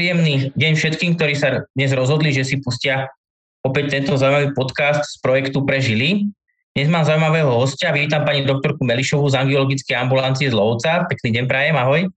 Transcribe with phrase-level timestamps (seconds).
[0.00, 3.12] príjemný deň všetkým, ktorí sa dnes rozhodli, že si pustia
[3.60, 6.24] opäť tento zaujímavý podcast z projektu Prežili.
[6.72, 11.04] Dnes mám zaujímavého hostia, vítam pani doktorku Melišovú z angiologickej ambulancie z Lovca.
[11.04, 12.08] Pekný deň prajem, ahoj.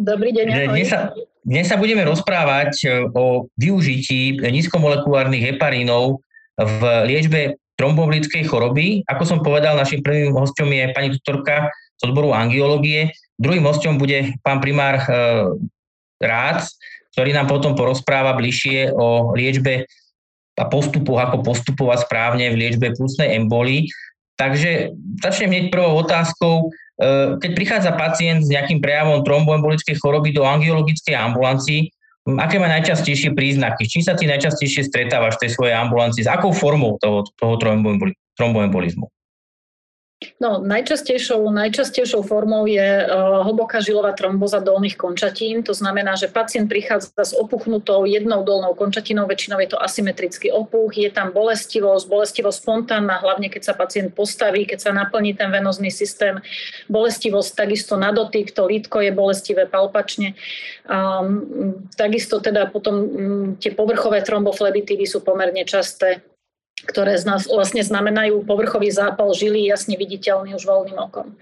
[0.00, 0.66] Dobrý deň, ahoj.
[0.72, 1.12] Dnes sa,
[1.44, 6.24] dnes sa budeme rozprávať e, o využití nízkomolekulárnych heparínov
[6.56, 9.04] v liečbe trombovlíckej choroby.
[9.12, 11.68] Ako som povedal, našim prvým hostom je pani doktorka
[12.00, 13.12] z odboru angiológie.
[13.36, 15.08] Druhým hostom bude pán primár e,
[16.20, 16.80] Rác,
[17.14, 19.86] ktorý nám potom porozpráva bližšie o liečbe
[20.60, 23.88] a postupoch, ako postupovať správne v liečbe plusnej emboli.
[24.36, 24.92] Takže
[25.24, 26.68] začnem hneď prvou otázkou.
[26.68, 31.88] E, keď prichádza pacient s nejakým prejavom tromboembolickej choroby do angiologickej ambulancii,
[32.28, 33.88] aké má najčastejšie príznaky?
[33.88, 36.24] Čím sa ty najčastejšie stretávaš v tej svojej ambulancii?
[36.24, 37.56] S akou formou toho, toho
[38.36, 39.08] tromboembolizmu?
[40.36, 45.64] No, najčastejšou, najčastejšou formou je uh, hlboká žilová tromboza dolných končatín.
[45.64, 50.92] To znamená, že pacient prichádza s opuchnutou jednou dolnou končatinou, väčšinou je to asymetrický opuch,
[50.92, 55.88] je tam bolestivosť, bolestivosť spontánna, hlavne keď sa pacient postaví, keď sa naplní ten venozný
[55.88, 56.36] systém.
[56.92, 60.36] Bolestivosť takisto na dotyk, to lítko je bolestivé palpačne.
[60.84, 63.08] Um, takisto teda potom um,
[63.56, 66.20] tie povrchové tromboflebitídy sú pomerne časté
[66.88, 71.36] ktoré z nás vlastne znamenajú povrchový zápal žily jasne viditeľný už voľným okom.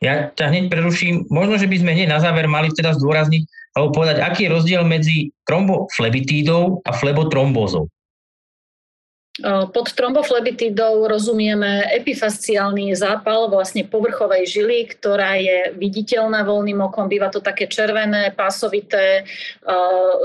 [0.00, 1.28] Ja ťa hneď preruším.
[1.28, 3.44] Možno, že by sme hneď na záver mali teda zdôrazniť
[3.76, 7.86] alebo povedať, aký je rozdiel medzi tromboflebitídou a flebotrombózou.
[9.72, 17.06] Pod tromboflebitidou rozumieme epifasciálny zápal vlastne povrchovej žily, ktorá je viditeľná voľným okom.
[17.06, 19.24] Býva to také červené, pásovité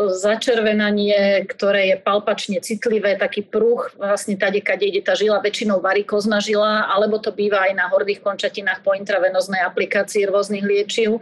[0.10, 6.42] začervenanie, ktoré je palpačne citlivé, taký pruch, vlastne tade, kade ide tá žila, väčšinou varikozná
[6.42, 11.22] žila, alebo to býva aj na horných končatinách po intravenoznej aplikácii rôznych liečiv.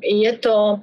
[0.00, 0.80] Je to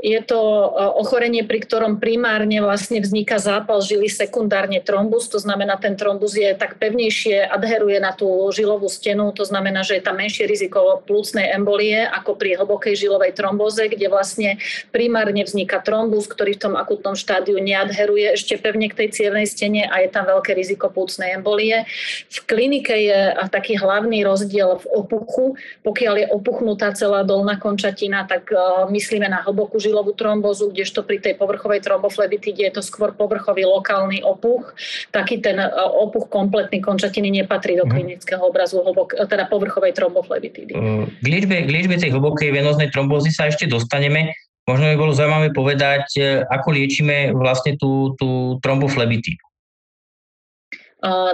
[0.00, 5.76] je to e, ochorenie, pri ktorom primárne vlastne vzniká zápal žily, sekundárne trombus, to znamená,
[5.76, 10.18] ten trombus je tak pevnejšie, adheruje na tú žilovú stenu, to znamená, že je tam
[10.18, 14.50] menšie riziko plúcnej embolie ako pri hlbokej žilovej tromboze, kde vlastne
[14.90, 19.86] primárne vzniká trombus, ktorý v tom akutnom štádiu neadheruje ešte pevne k tej cievnej stene
[19.86, 21.84] a je tam veľké riziko plúcnej embolie.
[22.32, 23.20] V klinike je
[23.52, 25.44] taký hlavný rozdiel v opuchu.
[25.84, 28.56] Pokiaľ je opuchnutá celá dolná končatina, tak e,
[28.88, 33.66] myslíme na hlbokú žilovú žilovú trombozu, kdežto pri tej povrchovej tromboflebitide je to skôr povrchový
[33.66, 34.70] lokálny opuch.
[35.10, 35.66] Taký ten e,
[35.98, 37.90] opuch kompletný končatiny nepatrí do mhm.
[37.90, 40.72] klinického obrazu hlbok, e, teda povrchovej tromboflebitidy.
[40.78, 44.30] Mm, k liečbe, k liečbe tej hlbokej venoznej trombózy sa ešte dostaneme.
[44.70, 49.49] Možno by bolo zaujímavé povedať, e, ako liečime vlastne tú, tú tromboflebitidu.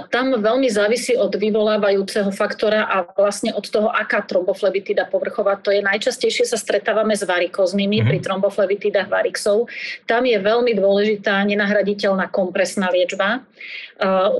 [0.07, 5.83] Tam veľmi závisí od vyvolávajúceho faktora a vlastne od toho, aká tromboflebitida povrchová to je.
[5.83, 8.07] Najčastejšie sa stretávame s varikoznými mm-hmm.
[8.07, 9.67] pri tromboflebitidách varixov.
[10.07, 13.43] Tam je veľmi dôležitá nenahraditeľná kompresná liečba.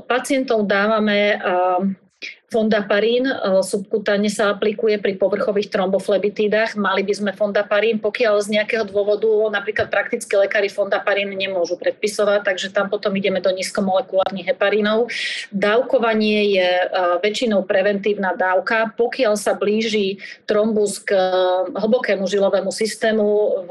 [0.08, 1.36] Pacientov dávame
[2.48, 6.80] Fondaparín e, subkutáne sa aplikuje pri povrchových tromboflebitídach.
[6.80, 12.72] Mali by sme fondaparín, pokiaľ z nejakého dôvodu napríklad praktickí lekári fondaparín nemôžu predpisovať, takže
[12.72, 15.12] tam potom ideme do nízkomolekulárnych heparínov.
[15.52, 16.86] Dávkovanie je e,
[17.20, 18.96] väčšinou preventívna dávka.
[18.96, 20.16] Pokiaľ sa blíži
[20.48, 21.24] trombus k e,
[21.76, 23.28] hlbokému žilovému systému
[23.68, 23.70] v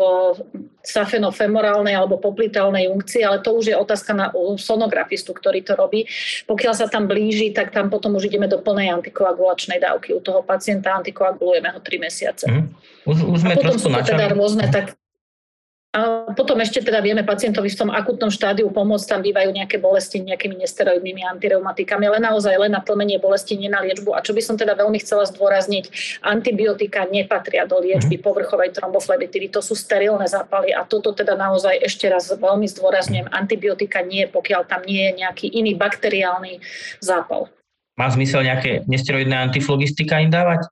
[0.88, 6.08] safenofemorálnej alebo poplitálnej funkcii, ale to už je otázka na sonografistu, ktorý to robí.
[6.48, 10.16] Pokiaľ sa tam blíži, tak tam potom už ideme do plnej antikoagulačnej dávky.
[10.16, 12.46] U toho pacienta antikoagulujeme ho 3 mesiace.
[12.48, 12.66] Mm.
[13.08, 14.96] Už, už sme a potom sú to teda rôzne tak
[15.96, 20.20] a potom ešte teda vieme pacientovi v tom akutnom štádiu pomôcť, tam bývajú nejaké bolesti
[20.20, 24.12] nejakými nesteroidnými antireumatikami, ale naozaj len na tlmenie bolesti, nie na liečbu.
[24.12, 28.24] A čo by som teda veľmi chcela zdôrazniť, antibiotika nepatria do liečby mhm.
[28.24, 34.04] povrchovej tromboflebitidy, to sú sterilné zápaly a toto teda naozaj ešte raz veľmi zdôrazňujem, antibiotika
[34.04, 36.59] nie, pokiaľ tam nie je nejaký iný bakteriálny
[37.00, 37.48] zápal.
[37.98, 40.69] Má zmysel nejaké nesteroidné antiflogistika im dávať?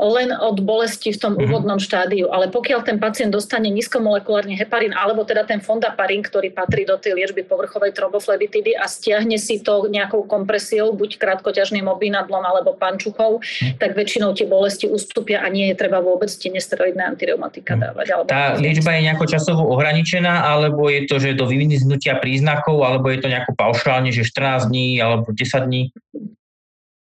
[0.00, 1.46] Len od bolesti v tom mm-hmm.
[1.52, 2.32] úvodnom štádiu.
[2.32, 7.20] Ale pokiaľ ten pacient dostane nízkomolekulárny heparín alebo teda ten fondaparín, ktorý patrí do tej
[7.20, 13.76] liečby povrchovej tromboflebitidy a stiahne si to nejakou kompresiou, buď krátkoťažným obinadlom alebo pančuchou, mm-hmm.
[13.76, 17.84] tak väčšinou tie bolesti ustúpia a nie je treba vôbec tie nesteroidné antireumatika mm-hmm.
[17.84, 18.06] dávať.
[18.16, 23.12] Alebo Tá liečba je nejako časovo ohraničená, alebo je to, že do vyviniznutia príznakov, alebo
[23.12, 25.92] je to nejako paušálne, že 14 dní alebo 10 dní?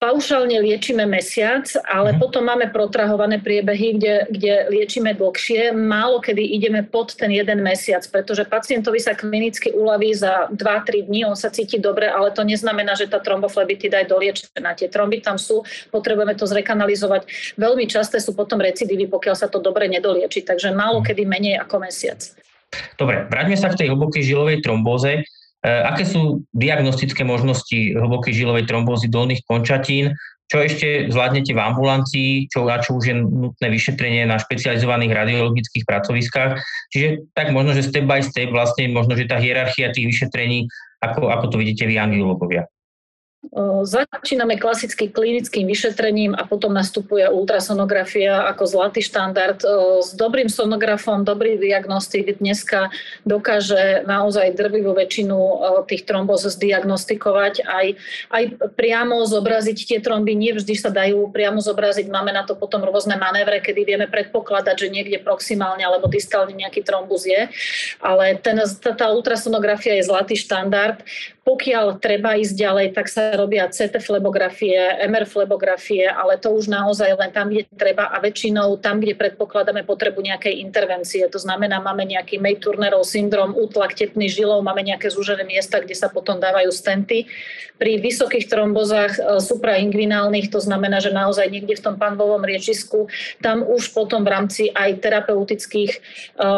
[0.03, 2.19] Paušálne liečíme mesiac, ale mm.
[2.19, 5.71] potom máme protrahované priebehy, kde, kde liečíme dlhšie.
[5.71, 11.23] Málo kedy ideme pod ten jeden mesiac, pretože pacientovi sa klinicky uľaví za 2-3 dní,
[11.23, 14.75] on sa cíti dobre, ale to neznamená, že tá tromboflebitida je doliečená.
[14.75, 15.63] Tie tromby tam sú,
[15.95, 17.55] potrebujeme to zrekanalizovať.
[17.55, 21.07] Veľmi časté sú potom recidívy, pokiaľ sa to dobre nedolieči, takže málo mhm.
[21.07, 22.19] kedy menej ako mesiac.
[22.99, 25.23] Dobre, vráťme sa k tej hlbokej žilovej trombóze.
[25.63, 30.11] E, aké sú diagnostické možnosti hlbokej žilovej trombózy dolných končatín?
[30.51, 35.89] Čo ešte zvládnete v ambulancii, čo, na čo už je nutné vyšetrenie na špecializovaných radiologických
[35.89, 36.61] pracoviskách.
[36.93, 40.69] Čiže tak možno, že step by step vlastne možno, že tá hierarchia tých vyšetrení,
[41.01, 42.69] ako, ako to vidíte vy angiologovia.
[43.83, 49.59] Začíname klasickým klinickým vyšetrením a potom nastupuje ultrasonografia ako zlatý štandard.
[49.99, 52.95] S dobrým sonografom, dobrý diagnostik dneska
[53.27, 55.39] dokáže naozaj drvivú väčšinu
[55.91, 57.87] tých trombóz zdiagnostikovať, aj,
[58.31, 58.43] aj
[58.79, 60.39] priamo zobraziť tie tromby.
[60.39, 62.07] Nie vždy sa dajú priamo zobraziť.
[62.15, 66.87] Máme na to potom rôzne manévre, kedy vieme predpokladať, že niekde proximálne alebo distálne nejaký
[66.87, 67.51] trombus je.
[67.99, 71.03] Ale ten, tá, tá ultrasonografia je zlatý štandard.
[71.43, 74.79] Pokiaľ treba ísť ďalej, tak sa robia CT flebografie,
[75.11, 79.83] MR flebografie, ale to už naozaj len tam, kde treba a väčšinou tam, kde predpokladáme
[79.83, 81.27] potrebu nejakej intervencie.
[81.27, 86.07] To znamená, máme nejaký May-Turnerov syndrom, útlak tepných žilov, máme nejaké zúžené miesta, kde sa
[86.07, 87.27] potom dávajú stenty.
[87.75, 93.11] Pri vysokých trombozách e, supraingvinálnych, to znamená, že naozaj niekde v tom panvovom riečisku,
[93.43, 96.01] tam už potom v rámci aj terapeutických e,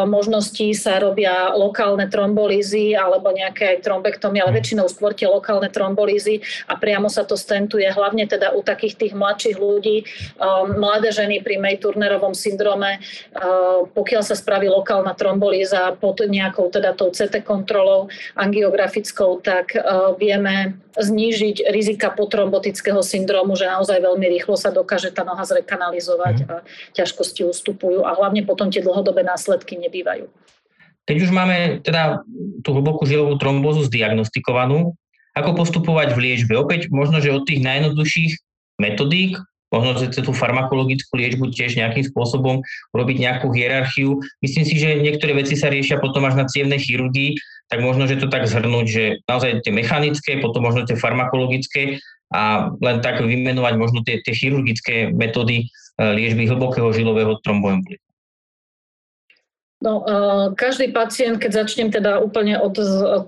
[0.05, 5.71] možností sa robia lokálne trombolízy alebo nejaké aj trombektomie, ale väčšinou väčšinou skôr tie lokálne
[5.71, 10.03] trombolízy a priamo sa to stentuje, hlavne teda u takých tých mladších ľudí,
[10.35, 16.91] um, mladé ženy pri May-Turnerovom syndrome, uh, pokiaľ sa spraví lokálna trombolíza pod nejakou teda
[16.91, 24.59] tou CT kontrolou angiografickou, tak uh, vieme znížiť rizika potrombotického syndromu, že naozaj veľmi rýchlo
[24.59, 26.47] sa dokáže tá noha zrekanalizovať mm.
[26.51, 26.55] a
[26.95, 30.27] ťažkosti ustupujú a hlavne potom tie dlhodobé následky nebývajú.
[31.05, 32.25] Keď už máme teda
[32.65, 34.97] tú hlbokú žilovú trombózu zdiagnostikovanú,
[35.37, 36.57] ako postupovať v liečbe?
[36.57, 38.31] Opäť možno, že od tých najjednoduchších
[38.81, 39.37] metodík,
[39.69, 42.63] možno, že tú farmakologickú liečbu tiež nejakým spôsobom
[42.95, 44.23] urobiť nejakú hierarchiu.
[44.39, 47.35] Myslím si, že niektoré veci sa riešia potom až na cievnej chirurgii,
[47.67, 51.99] tak možno, že to tak zhrnúť, že naozaj tie mechanické, potom možno tie farmakologické
[52.31, 58.04] a len tak vymenovať možno tie, tie chirurgické metódy eh, liečby hlbokého žilového tromboembolitu.
[59.85, 60.01] No,
[60.57, 62.73] každý pacient, keď začnem teda úplne od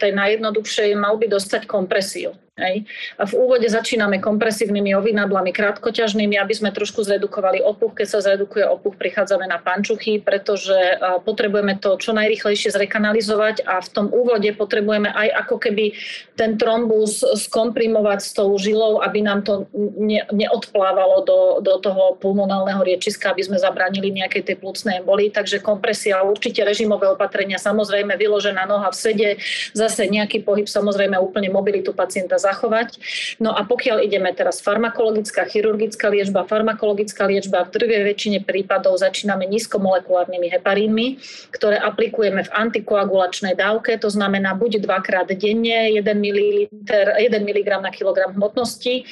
[0.02, 2.34] tej najjednoduchšej, mal by dostať kompresiu.
[2.58, 2.90] Hej.
[3.22, 7.94] A v úvode začíname kompresívnymi ovinadlami krátkoťažnými, aby sme trošku zredukovali opuch.
[7.94, 10.74] Keď sa zredukuje opuch, prichádzame na pančuchy, pretože
[11.22, 15.94] potrebujeme to čo najrychlejšie zrekanalizovať a v tom úvode potrebujeme aj ako keby
[16.34, 22.82] ten trombus skomprimovať s tou žilou, aby nám to ne, neodplávalo do, do toho pulmonálneho
[22.82, 25.30] riečiska, aby sme zabránili nejakej tej plúcnej embolii.
[25.30, 29.30] Takže kompresia, určite režimové opatrenia, samozrejme vyložená noha v sede,
[29.78, 32.96] zase nejaký pohyb, samozrejme úplne mobilitu pacienta zachovať.
[33.44, 39.44] No a pokiaľ ideme teraz farmakologická, chirurgická liečba, farmakologická liečba, v drvej väčšine prípadov začíname
[39.52, 41.08] nízkomolekulárnymi heparínmi,
[41.52, 47.92] ktoré aplikujeme v antikoagulačnej dávke, to znamená buď dvakrát denne 1 ml, 1 mg na
[47.92, 49.04] kilogram hmotnosti,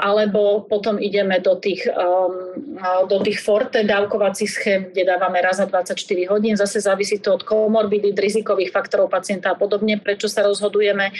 [0.00, 2.56] alebo potom ideme do tých, um,
[3.04, 6.56] do tých forte dávkovacích schém, kde dávame raz za 24 hodín.
[6.56, 11.12] Zase závisí to od komorbidit, rizikových faktorov pacienta a podobne, prečo sa rozhodujeme.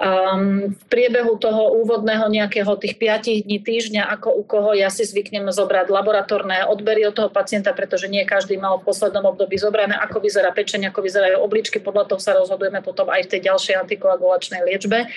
[0.00, 5.04] Um, v priebehu toho úvodného nejakého tých 5 dní, týždňa, ako u koho ja si
[5.04, 9.98] zvyknem zobrať laboratórne odbery od toho pacienta, pretože nie každý mal v poslednom období zobrané,
[10.00, 13.74] ako vyzerá pečenie, ako vyzerajú obličky, podľa toho sa rozhodujeme potom aj v tej ďalšej
[13.84, 15.10] antikoagulačnej liečbe.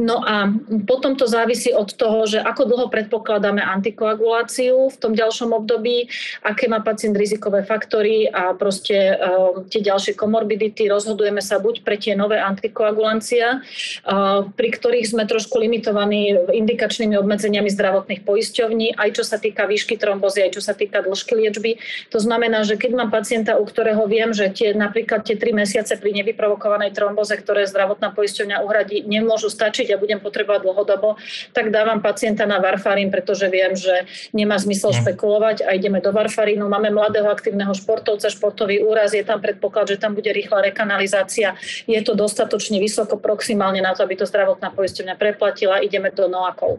[0.00, 0.50] No a
[0.88, 6.08] potom to závisí od toho, že ako dlho predpokladáme antikoaguláciu v tom ďalšom období,
[6.44, 10.86] aké má pacient rizikové faktory a proste uh, tie ďalšie komorbidity.
[10.86, 17.70] Rozhodujeme sa buď pre tie nové antikoagulancia, uh, pri ktorých sme trošku limitovaní indikačnými obmedzeniami
[17.72, 21.80] zdravotných poisťovní, aj čo sa týka výšky trombozy, aj čo sa týka dĺžky liečby.
[22.14, 25.96] To znamená, že keď mám pacienta, u ktorého viem, že tie, napríklad tie tri mesiace
[25.98, 31.18] pri nevyprovokovanej tromboze, ktoré zdravotná poisťovňa uhradí, nemôžu stačiť a budem potrebovať dlhodobo,
[31.56, 34.98] tak dávam pacient pacienta na varfarín, pretože viem, že nemá zmysel mhm.
[35.02, 36.62] špekulovať a ideme do varfarínu.
[36.70, 41.58] Máme mladého aktívneho športovca, športový úraz, je tam predpoklad, že tam bude rýchla rekanalizácia.
[41.90, 45.82] Je to dostatočne vysoko proximálne na to, aby to zdravotná poisťovňa preplatila.
[45.82, 46.78] Ideme do noakov.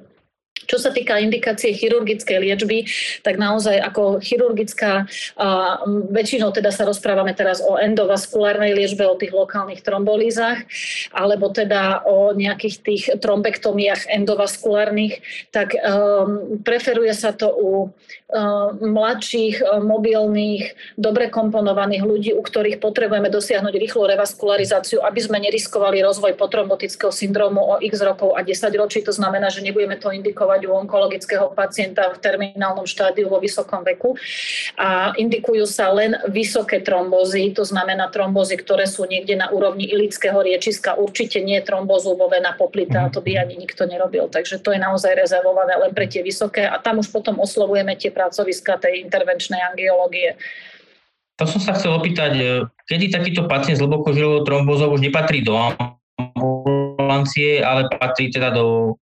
[0.72, 2.88] Čo sa týka indikácie chirurgickej liečby,
[3.28, 5.04] tak naozaj ako chirurgická,
[5.36, 10.64] a väčšinou teda sa rozprávame teraz o endovaskulárnej liečbe, o tých lokálnych trombolízach,
[11.12, 15.20] alebo teda o nejakých tých trombektomiách endovaskulárnych,
[15.52, 17.92] tak um, preferuje sa to u um,
[18.80, 26.00] mladších, um, mobilných, dobre komponovaných ľudí, u ktorých potrebujeme dosiahnuť rýchlu revaskularizáciu, aby sme neriskovali
[26.00, 29.04] rozvoj potrombotického syndromu o x rokov a 10 ročí.
[29.04, 34.14] To znamená, že nebudeme to indikovať u onkologického pacienta v terminálnom štádiu vo vysokom veku.
[34.78, 40.38] A indikujú sa len vysoké trombózy, to znamená trombózy, ktoré sú niekde na úrovni ilického
[40.42, 41.00] riečiska.
[41.00, 44.28] Určite nie trombózu vo vena poplita, to by ani nikto nerobil.
[44.28, 48.12] Takže to je naozaj rezervované len pre tie vysoké a tam už potom oslovujeme tie
[48.12, 50.36] pracoviska tej intervenčnej angiológie.
[51.42, 55.58] To som sa chcel opýtať, e, kedy takýto pacient s hlbokožilovou trombózou už nepatrí do
[55.58, 58.94] ambulancie, ale patrí teda do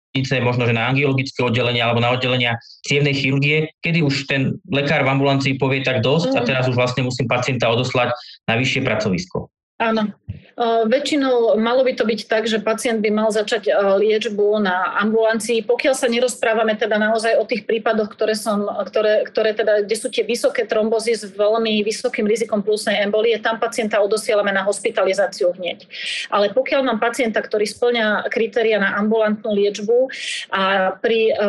[0.41, 5.11] možno, že na angiologické oddelenie alebo na oddelenia cievnej chirurgie, kedy už ten lekár v
[5.13, 6.47] ambulancii povie tak dosť a mm.
[6.47, 8.15] teraz už vlastne musím pacienta odoslať
[8.49, 9.53] na vyššie pracovisko.
[9.79, 10.11] Áno.
[10.59, 15.63] Väčšinou malo by to byť tak, že pacient by mal začať liečbu na ambulancii.
[15.63, 20.11] Pokiaľ sa nerozprávame teda naozaj o tých prípadoch, ktoré, som, ktoré, ktoré teda, kde sú
[20.11, 25.87] tie vysoké trombozy s veľmi vysokým rizikom plusnej embolie, tam pacienta odosielame na hospitalizáciu hneď.
[26.27, 30.11] Ale pokiaľ mám pacienta, ktorý splňa kritéria na ambulantnú liečbu
[30.51, 31.39] a pri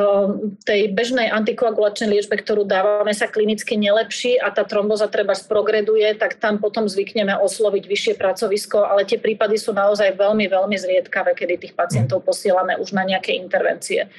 [0.62, 6.38] tej bežnej antikoagulačnej liečbe, ktorú dávame, sa klinicky nelepší a tá tromboza treba sprogreduje, tak
[6.38, 11.64] tam potom zvykneme osloviť vyššie pracovisko, ale tie prípady sú naozaj veľmi, veľmi zriedkavé, kedy
[11.64, 14.12] tých pacientov posielame už na nejaké intervencie.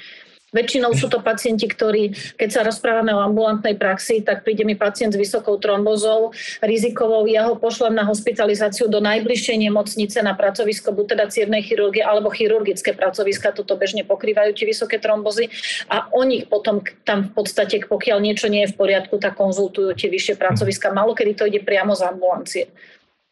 [0.51, 5.15] Väčšinou sú to pacienti, ktorí, keď sa rozprávame o ambulantnej praxi, tak príde mi pacient
[5.15, 11.15] s vysokou trombozou, rizikovou, ja ho pošlem na hospitalizáciu do najbližšej nemocnice na pracovisko, buď
[11.15, 15.47] teda cievnej chirurgie alebo chirurgické pracoviska, toto bežne pokrývajú tie vysoké trombozy
[15.87, 19.95] a o nich potom tam v podstate, pokiaľ niečo nie je v poriadku, tak konzultujú
[19.95, 20.91] tie vyššie pracoviska.
[20.91, 22.67] Malo kedy to ide priamo z ambulancie.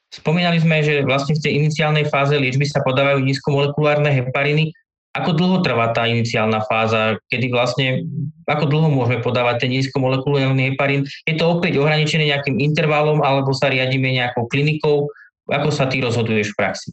[0.10, 4.74] Spomínali sme, že vlastne v tej iniciálnej fáze liečby sa podávajú nízkomolekulárne hepariny.
[5.14, 8.06] Ako dlho trvá tá iniciálna fáza, kedy vlastne,
[8.46, 11.06] ako dlho môžeme podávať ten nízkomolekulárny heparín?
[11.26, 15.10] Je to opäť ohraničené nejakým intervalom alebo sa riadíme nejakou klinikou?
[15.50, 16.90] Ako sa ty rozhoduješ v praxi?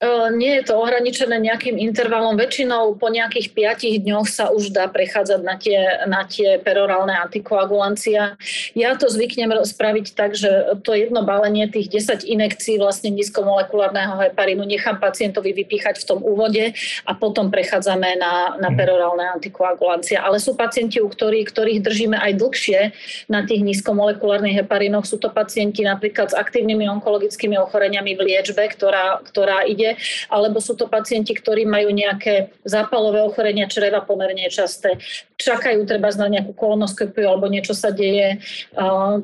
[0.00, 2.32] E, nie je to ohraničené nejakým intervalom.
[2.40, 8.40] Väčšinou po nejakých 5 dňoch sa už dá prechádzať na tie, na tie perorálne antikoagulancia.
[8.72, 14.64] Ja to zvyknem spraviť tak, že to jedno balenie tých 10 inekcií vlastne nízkomolekulárneho heparínu
[14.64, 16.72] nechám pacientovi vypíchať v tom úvode
[17.04, 18.76] a potom prechádzame na, na mhm.
[18.80, 20.24] perorálne antikoagulancia.
[20.24, 22.80] Ale sú pacienti, u ktorých, ktorých držíme aj dlhšie
[23.28, 25.04] na tých nízkomolekulárnych heparínoch.
[25.04, 29.89] Sú to pacienti napríklad s aktívnymi onkologickými ochoreniami v liečbe, ktorá, ktorá ide
[30.28, 35.00] alebo sú to pacienti, ktorí majú nejaké zápalové ochorenia čreva pomerne časté.
[35.40, 38.42] Čakajú treba na nejakú kolonoskopiu alebo niečo sa deje.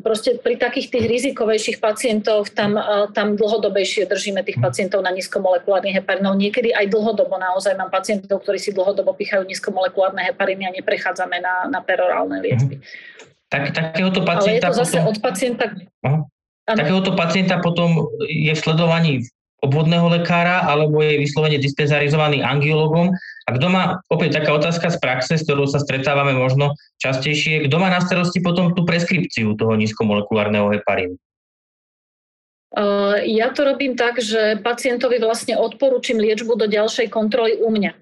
[0.01, 2.81] Proste pri takých tých rizikovejších pacientoch tam,
[3.13, 6.41] tam dlhodobejšie držíme tých pacientov na nízkomolekulárnych heparinov.
[6.41, 11.69] Niekedy aj dlhodobo naozaj mám pacientov, ktorí si dlhodobo pichajú nízkomolekulárne hepariny a neprechádzame na,
[11.69, 12.81] na perorálne liečby.
[13.47, 15.11] Tak, takéhoto pacienta Ale je to zase potom...
[15.11, 15.65] od pacienta...
[16.67, 19.23] Takéhoto pacienta potom je v sledovaní
[19.65, 23.17] obvodného lekára alebo je vyslovene dispenzarizovaný angiologom.
[23.47, 27.77] A kto má, opäť taká otázka z praxe, s ktorou sa stretávame možno častejšie, kto
[27.79, 31.17] má na starosti potom tú preskripciu toho nízkomolekulárneho heparínu?
[33.25, 37.97] Ja to robím tak, že pacientovi vlastne odporúčim liečbu do ďalšej kontroly u mňa.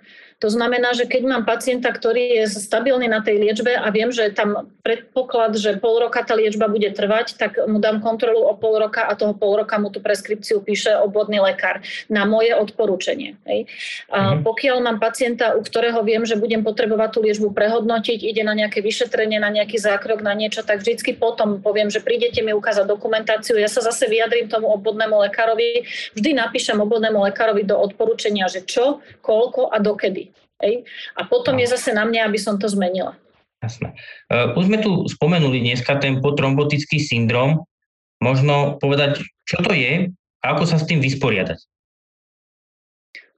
[0.44, 4.28] To znamená, že keď mám pacienta, ktorý je stabilný na tej liečbe a viem, že
[4.28, 8.76] tam predpoklad, že pol roka tá liečba bude trvať, tak mu dám kontrolu o pol
[8.76, 11.80] roka a toho pol roka mu tú preskripciu píše obvodný lekár
[12.12, 13.40] na moje odporúčanie.
[13.48, 13.72] Hej.
[14.12, 14.44] A mhm.
[14.44, 18.84] pokiaľ mám pacienta, u ktorého viem, že budem potrebovať tú liečbu prehodnotiť, ide na nejaké
[18.84, 23.56] vyšetrenie, na nejaký zákrok, na niečo, tak vždycky potom poviem, že prídete mi ukázať dokumentáciu,
[23.56, 29.00] ja sa zase vyjadrím tomu obvodnému lekárovi, vždy napíšem obvodnému lekárovi do odporúčania, že čo,
[29.24, 30.33] koľko a dokedy.
[30.62, 30.86] Hej?
[31.18, 33.18] A potom je zase na mňa, aby som to zmenila.
[33.64, 33.96] Jasné.
[34.28, 37.64] Uh, už sme tu spomenuli dneska ten potrombotický syndrom.
[38.20, 41.58] Možno povedať, čo to je a ako sa s tým vysporiadať.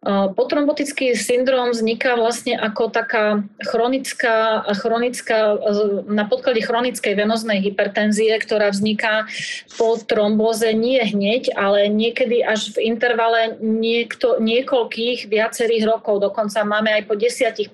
[0.06, 5.58] Potrombotický syndrom vzniká vlastne ako taká chronická, chronická,
[6.06, 9.26] na podklade chronickej venoznej hypertenzie, ktorá vzniká
[9.74, 16.22] po trombóze nie hneď, ale niekedy až v intervale niekto, niekoľkých viacerých rokov.
[16.22, 17.66] Dokonca máme aj po 10-15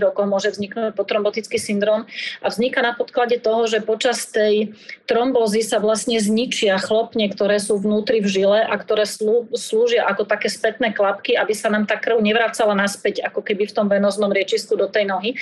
[0.00, 2.08] rokoch môže vzniknúť potrombotický syndrom
[2.40, 4.72] a vzniká na podklade toho, že počas tej
[5.04, 10.24] trombózy sa vlastne zničia chlopne, ktoré sú vnútri v žile a ktoré slú, slúžia ako
[10.24, 14.30] také spätné klapky, aby sa nám tá krv nevracala naspäť ako keby v tom venoznom
[14.30, 15.34] riečisku do tej nohy.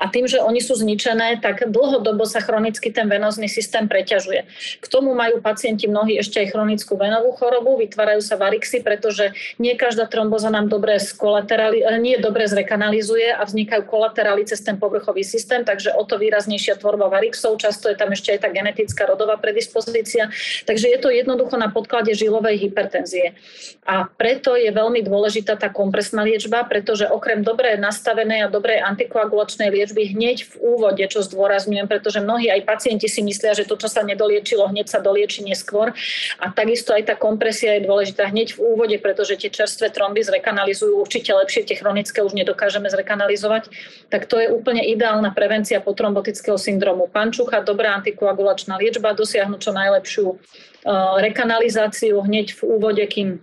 [0.00, 4.48] A tým, že oni sú zničené, tak dlhodobo sa chronicky ten venozný systém preťažuje.
[4.80, 9.76] K tomu majú pacienti mnohí ešte aj chronickú venovú chorobu, vytvárajú sa varixy, pretože nie
[9.76, 15.66] každá tromboza nám dobre, eh, nie dobre zrekanalizuje a vznikajú kolaterály cez ten povrchový systém,
[15.66, 20.30] takže o to výraznejšia tvorba varixov, často je tam ešte aj tá genetická rodová predispozícia.
[20.64, 23.34] Takže je to jednoducho na podklade žilovej hypertenzie.
[23.84, 29.74] A preto je veľmi dôležitá tá kompresná liečba, pretože okrem dobre nastavenej a dobrej antikoagulačnej
[29.74, 33.90] liečby hneď v úvode, čo zdôrazňujem, pretože mnohí aj pacienti si myslia, že to, čo
[33.90, 35.90] sa nedoliečilo, hneď sa dolieči neskôr.
[36.38, 41.02] A takisto aj tá kompresia je dôležitá hneď v úvode, pretože tie čerstvé tromby zrekanalizujú
[41.02, 43.74] určite lepšie, tie chronické už nedokážeme zrekanalizovať.
[44.14, 47.10] Tak to je úplne ideálna prevencia potrombotického syndromu.
[47.10, 50.36] Pančucha, dobrá antikoagulačná liečba, dosiahnuť čo najlepšiu uh,
[51.18, 53.42] rekanalizáciu hneď v úvode, kým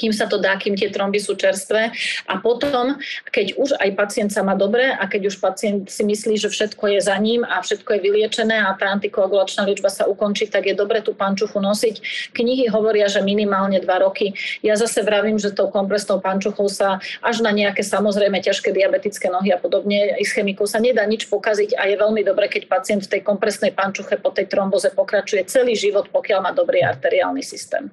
[0.00, 1.92] kým sa to dá, kým tie tromby sú čerstvé.
[2.24, 2.96] A potom,
[3.28, 6.96] keď už aj pacient sa má dobre a keď už pacient si myslí, že všetko
[6.96, 10.72] je za ním a všetko je vyliečené a tá antikoagulačná liečba sa ukončí, tak je
[10.72, 12.00] dobre tú pančuchu nosiť.
[12.32, 14.32] Knihy hovoria, že minimálne dva roky.
[14.64, 19.52] Ja zase vravím, že tou kompresnou pančuchou sa až na nejaké samozrejme ťažké diabetické nohy
[19.52, 23.20] a podobne ischemikov sa nedá nič pokaziť a je veľmi dobre, keď pacient v tej
[23.26, 27.90] kompresnej pančuche po tej tromboze pokračuje celý život, pokiaľ má dobrý arteriálny systém.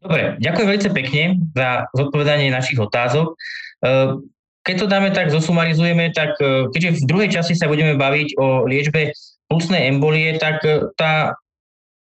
[0.00, 3.36] Dobre, ďakujem veľmi pekne za zodpovedanie našich otázok.
[3.84, 4.16] Eh,
[4.64, 8.64] keď to dáme tak, zosumarizujeme, tak eh, keďže v druhej časti sa budeme baviť o
[8.64, 9.12] liečbe
[9.52, 11.36] pulsnej embolie, tak eh, tá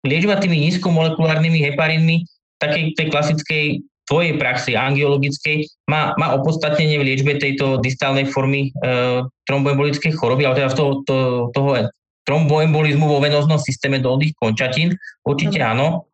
[0.04, 2.28] liečba tými nízkomolekulárnymi heparinmi,
[2.60, 3.64] takej tej klasickej
[4.08, 10.64] tvojej praxi angiologickej, má, má opodstatnenie v liečbe tejto distálnej formy e, tromboembolickej choroby, ale
[10.64, 11.16] teda toho, to,
[11.52, 11.92] toho
[12.24, 14.96] tromboembolizmu vo venoznom systéme dolných končatín.
[15.28, 16.08] Určite áno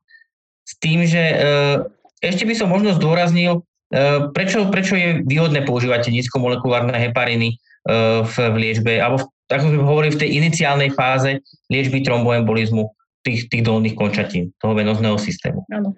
[0.65, 1.37] s tým, že e,
[2.25, 3.61] ešte by som možno zdôraznil,
[3.93, 10.17] e, prečo, prečo je výhodné používať nízkomolekulárne hepariny v, v liečbe, alebo ako sme hovorili
[10.17, 11.37] v tej iniciálnej fáze
[11.69, 12.89] liečby tromboembolizmu
[13.25, 15.69] tých, tých dolných končatín, toho venozného systému.
[15.69, 15.93] Áno.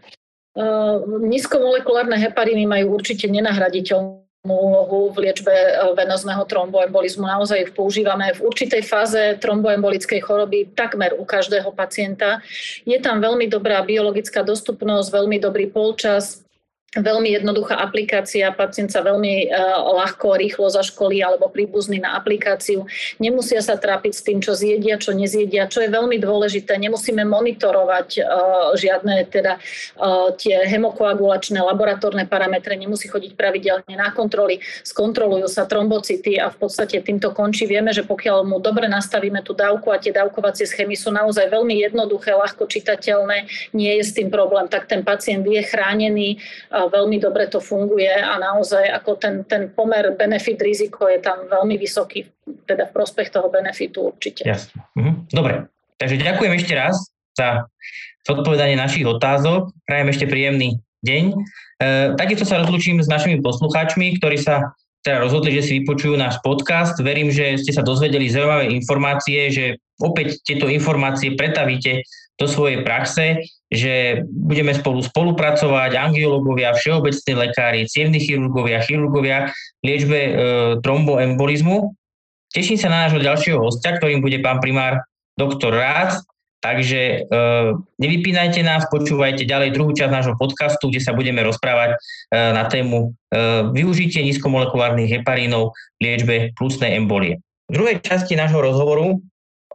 [0.56, 7.26] Uh, nízkomolekulárne hepariny majú určite nenahraditeľnú úlohu v liečbe e, venozného tromboembolizmu.
[7.26, 12.38] Naozaj ich používame v určitej fáze tromboembolickej choroby takmer u každého pacienta.
[12.86, 16.45] Je tam veľmi dobrá biologická dostupnosť, veľmi dobrý polčas,
[17.00, 22.88] veľmi jednoduchá aplikácia, pacient sa veľmi uh, ľahko, rýchlo zaškolí alebo príbuzný na aplikáciu.
[23.20, 26.76] Nemusia sa trápiť s tým, čo zjedia, čo nezjedia, čo je veľmi dôležité.
[26.80, 28.24] Nemusíme monitorovať uh,
[28.76, 36.36] žiadne teda uh, tie hemokoagulačné laboratórne parametre, nemusí chodiť pravidelne na kontroly, skontrolujú sa trombocity
[36.40, 37.68] a v podstate týmto končí.
[37.68, 41.84] Vieme, že pokiaľ mu dobre nastavíme tú dávku a tie dávkovacie schémy sú naozaj veľmi
[41.84, 46.40] jednoduché, ľahko čitateľné, nie je s tým problém, tak ten pacient je chránený
[46.88, 52.26] veľmi dobre to funguje a naozaj ako ten, ten pomer benefit-riziko je tam veľmi vysoký,
[52.66, 54.46] teda v prospech toho benefitu určite.
[54.46, 54.84] Jasne.
[54.98, 55.30] Mhm.
[55.30, 55.68] Dobre,
[56.00, 56.94] takže ďakujem ešte raz
[57.36, 57.68] za
[58.26, 59.70] zodpovedanie našich otázok.
[59.86, 61.24] Prajem ešte príjemný deň.
[61.30, 61.34] E,
[62.18, 64.74] takisto sa rozlučím s našimi poslucháčmi, ktorí sa
[65.06, 66.98] teda rozhodli, že si vypočujú náš podcast.
[66.98, 72.02] Verím, že ste sa dozvedeli zaujímavé informácie, že opäť tieto informácie pretavíte
[72.36, 73.38] do svojej praxe,
[73.76, 79.52] že budeme spolu spolupracovať, angiologovia, všeobecní lekári, cievni chirurgovia, chirurgovia
[79.84, 80.32] liečbe e,
[80.80, 81.92] tromboembolizmu.
[82.50, 85.04] Teším sa na nášho ďalšieho hostia, ktorým bude pán primár
[85.36, 86.24] doktor Rád.
[86.64, 87.38] Takže e,
[88.00, 91.96] nevypínajte nás, počúvajte ďalej druhú časť nášho podcastu, kde sa budeme rozprávať e,
[92.32, 93.38] na tému e,
[93.70, 97.38] využitie nízkomolekulárnych heparínov v liečbe plusnej embolie.
[97.70, 99.20] V druhej časti nášho rozhovoru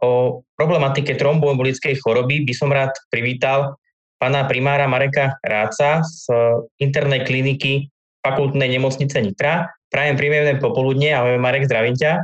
[0.02, 3.78] o problematike tromboembolickej choroby by som rád privítal
[4.22, 6.30] pána primára Mareka Ráca z
[6.78, 7.90] internej kliniky
[8.22, 9.74] fakultnej nemocnice Nitra.
[9.90, 12.22] Prajem príjemné popoludne, ahoj Marek, zdravím ťa.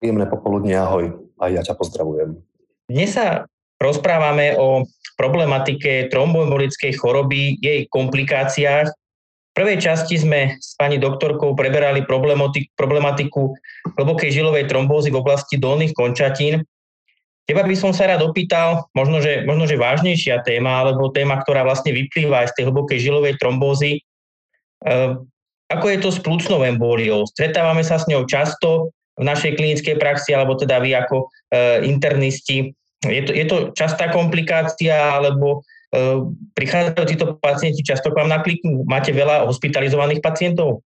[0.00, 2.40] Príjemné popoludne, ahoj, aj ja ťa pozdravujem.
[2.88, 3.44] Dnes sa
[3.76, 4.88] rozprávame o
[5.20, 8.88] problematike tromboembolickej choroby, jej komplikáciách.
[8.88, 12.00] V prvej časti sme s pani doktorkou preberali
[12.80, 13.52] problematiku
[14.00, 16.64] hlbokej žilovej trombózy v oblasti dolných končatín
[17.50, 21.66] Teba by som sa rád opýtal, možno že, možno, že vážnejšia téma, alebo téma, ktorá
[21.66, 23.98] vlastne vyplýva aj z tej hlbokej žilovej trombózy.
[24.86, 25.18] E,
[25.66, 27.26] ako je to s plúcnou embóliou?
[27.26, 32.70] Stretávame sa s ňou často v našej klinickej praxi, alebo teda vy ako e, internisti.
[33.02, 36.22] Je to, je to častá komplikácia, alebo e,
[36.54, 38.86] prichádzajú títo pacienti často k vám na kliku?
[38.86, 40.86] Máte veľa hospitalizovaných pacientov?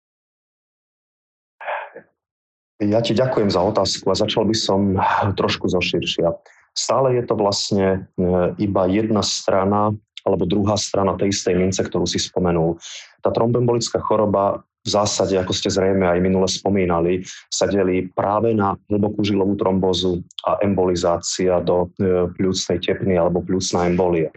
[2.78, 4.94] Ja ti ďakujem za otázku a začal by som
[5.34, 6.30] trošku zoširšia.
[6.78, 8.24] Stále je to vlastne e,
[8.62, 9.90] iba jedna strana
[10.22, 12.78] alebo druhá strana tej istej mince, ktorú si spomenul.
[13.18, 18.78] Tá trombembolická choroba v zásade, ako ste zrejme aj minule spomínali, sa delí práve na
[18.86, 21.90] hlbokú žilovú trombózu a embolizácia do
[22.38, 24.30] pľúcnej tepny alebo pľúcna embolie.
[24.30, 24.34] E,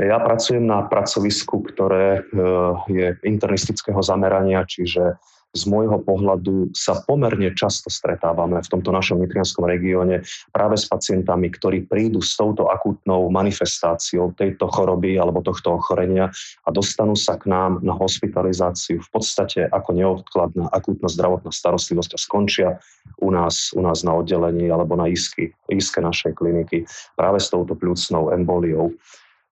[0.00, 2.24] ja pracujem na pracovisku, ktoré
[2.88, 5.20] je internistického zamerania, čiže
[5.52, 11.52] z môjho pohľadu sa pomerne často stretávame v tomto našom nitrianskom regióne práve s pacientami,
[11.52, 16.32] ktorí prídu s touto akútnou manifestáciou tejto choroby alebo tohto ochorenia
[16.64, 22.18] a dostanú sa k nám na hospitalizáciu v podstate ako neodkladná akútna zdravotná starostlivosť a
[22.18, 22.68] skončia
[23.20, 28.32] u nás, u nás na oddelení alebo na iske našej kliniky práve s touto pľúcnou
[28.32, 28.96] emboliou.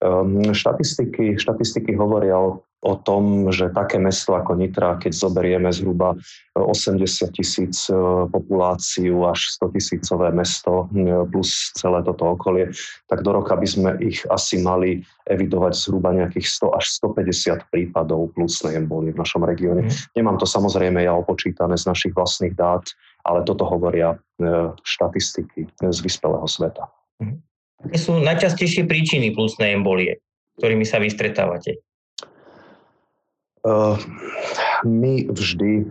[0.00, 6.16] Um, štatistiky, štatistiky hovoria o o tom, že také mesto ako Nitra, keď zoberieme zhruba
[6.56, 7.94] 80 tisíc e,
[8.32, 12.72] populáciu až 100 tisícové mesto e, plus celé toto okolie,
[13.04, 18.32] tak do roka by sme ich asi mali evidovať zhruba nejakých 100 až 150 prípadov
[18.32, 19.84] plusnej embolie v našom regióne.
[19.84, 19.92] Mm.
[20.16, 22.88] Nemám to samozrejme ja opočítané z našich vlastných dát,
[23.28, 26.88] ale toto hovoria e, štatistiky z vyspelého sveta.
[27.20, 27.44] Mm.
[27.80, 30.20] Aké sú najčastejšie príčiny plusnej embolie,
[30.60, 31.80] ktorými sa vy stretávate?
[31.80, 31.89] Eh,
[34.84, 35.84] my vždy eh,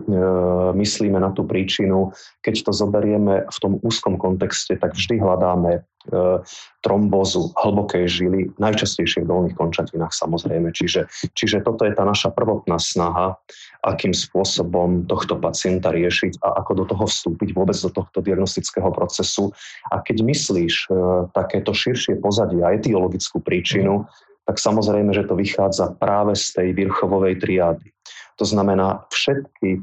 [0.74, 2.10] myslíme na tú príčinu,
[2.42, 6.36] keď to zoberieme v tom úzkom kontexte, tak vždy hľadáme eh,
[6.82, 10.74] trombózu hlbokej žily, najčastejšie v dolných končatinách samozrejme.
[10.74, 11.06] Čiže,
[11.38, 13.38] čiže toto je tá naša prvotná snaha,
[13.86, 19.54] akým spôsobom tohto pacienta riešiť a ako do toho vstúpiť vôbec do tohto diagnostického procesu.
[19.94, 20.90] A keď myslíš
[21.36, 24.08] takéto širšie pozadie a etiologickú príčinu,
[24.50, 27.94] tak samozrejme, že to vychádza práve z tej virchovovej triády.
[28.42, 29.80] To znamená, všetky e,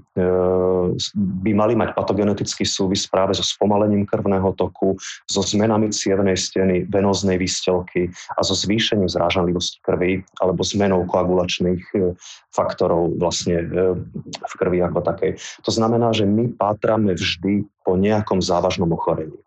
[1.16, 5.00] by mali mať patogenetický súvis práve so spomalením krvného toku,
[5.30, 12.18] so zmenami cievnej steny, venóznej výstelky a so zvýšením zrážanlivosti krvi alebo zmenou koagulačných e,
[12.52, 15.40] faktorov vlastne e, v krvi ako takej.
[15.64, 19.38] To znamená, že my pátrame vždy po nejakom závažnom ochorení.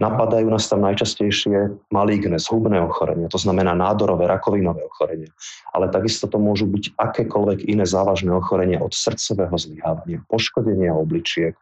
[0.00, 5.28] Napadajú nás tam najčastejšie maligné, zhubné ochorenia, to znamená nádorové, rakovinové ochorenia.
[5.76, 11.54] Ale takisto to môžu byť akékoľvek iné závažné ochorenia od srdcového zlyhávania, poškodenia obličiek,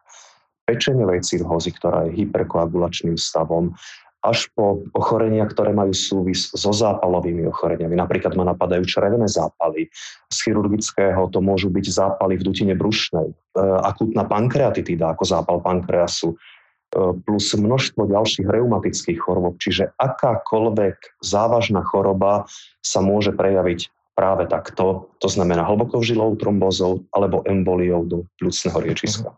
[0.67, 3.71] pečeňovej cirhózy, ktorá je hyperkoagulačným stavom,
[4.25, 7.95] až po ochorenia, ktoré majú súvis so zápalovými ochoreniami.
[7.95, 9.87] Napríklad ma napadajú črevené zápaly.
[10.27, 13.35] Z chirurgického to môžu byť zápaly v dutine brušnej, e,
[13.87, 16.35] akútna pankreatitída ako zápal pankreasu,
[16.95, 19.59] plus množstvo ďalších reumatických chorôb.
[19.59, 22.47] Čiže akákoľvek závažná choroba
[22.79, 29.29] sa môže prejaviť práve takto, to znamená hlbokou žilou trombózou alebo emboliou do pľúcneho riečiska.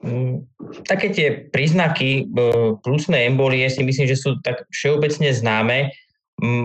[0.00, 0.48] Mm,
[0.88, 2.40] také tie príznaky e,
[2.80, 5.92] pľúcnej embolie si myslím, že sú tak všeobecne známe.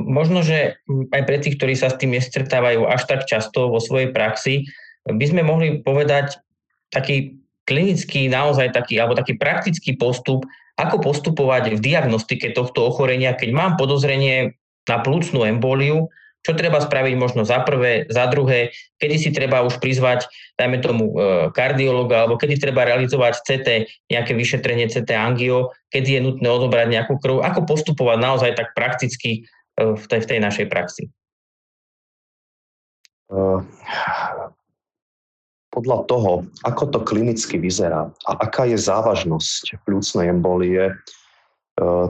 [0.05, 4.13] Možno, že aj pre tých, ktorí sa s tým nestretávajú až tak často vo svojej
[4.13, 4.69] praxi,
[5.09, 6.37] by sme mohli povedať
[6.93, 10.43] taký klinický naozaj taký, alebo taký praktický postup,
[10.75, 14.57] ako postupovať v diagnostike tohto ochorenia, keď mám podozrenie
[14.89, 16.09] na plúcnú emboliu,
[16.43, 20.27] čo treba spraviť možno za prvé, za druhé, kedy si treba už prizvať,
[20.59, 21.17] dajme tomu, e,
[21.55, 23.67] kardiologa, alebo kedy treba realizovať CT,
[24.11, 29.47] nejaké vyšetrenie CT angio, kedy je nutné odobrať nejakú krv, ako postupovať naozaj tak prakticky
[29.79, 31.07] e, v tej, v tej našej praxi.
[35.73, 40.93] Podľa toho, ako to klinicky vyzerá a aká je závažnosť pľúcnej embolie, e,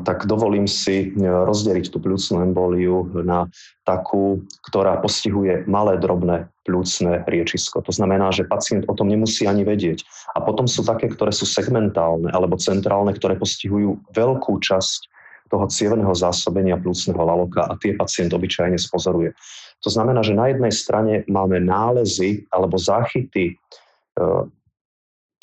[0.03, 3.47] tak dovolím si e, rozdeliť tú pľúcnú emboliu na
[3.87, 7.79] takú, ktorá postihuje malé, drobné pľúcne riečisko.
[7.87, 10.03] To znamená, že pacient o tom nemusí ani vedieť.
[10.35, 15.11] A potom sú také, ktoré sú segmentálne alebo centrálne, ktoré postihujú veľkú časť
[15.53, 19.37] toho cievného zásobenia plúcneho laloka a tie pacient obyčajne spozoruje.
[19.83, 23.53] To znamená, že na jednej strane máme nálezy alebo záchyty e,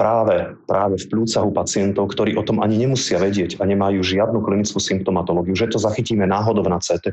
[0.00, 4.40] práve, práve v plúcach u pacientov, ktorí o tom ani nemusia vedieť a nemajú žiadnu
[4.40, 7.12] klinickú symptomatológiu, že to zachytíme náhodou na CT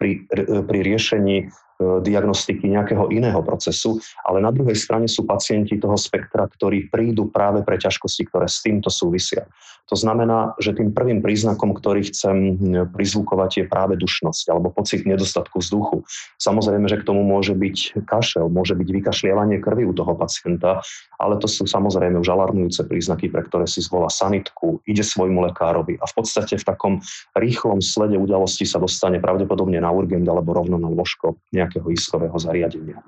[0.00, 0.24] pri,
[0.64, 6.86] pri riešení diagnostiky nejakého iného procesu, ale na druhej strane sú pacienti toho spektra, ktorí
[6.86, 9.50] prídu práve pre ťažkosti, ktoré s týmto súvisia.
[9.92, 12.56] To znamená, že tým prvým príznakom, ktorý chcem
[12.96, 16.08] prizvukovať, je práve dušnosť alebo pocit nedostatku vzduchu.
[16.40, 20.80] Samozrejme, že k tomu môže byť kašel, môže byť vykašlievanie krvi u toho pacienta,
[21.20, 26.00] ale to sú samozrejme už alarmujúce príznaky, pre ktoré si zvolá sanitku, ide svojmu lekárovi
[26.00, 26.94] a v podstate v takom
[27.36, 33.00] rýchlom slede udalosti sa dostane pravdepodobne na urgent alebo rovno na ložko nejakého iskového zariadenia.
[33.00, 33.04] E,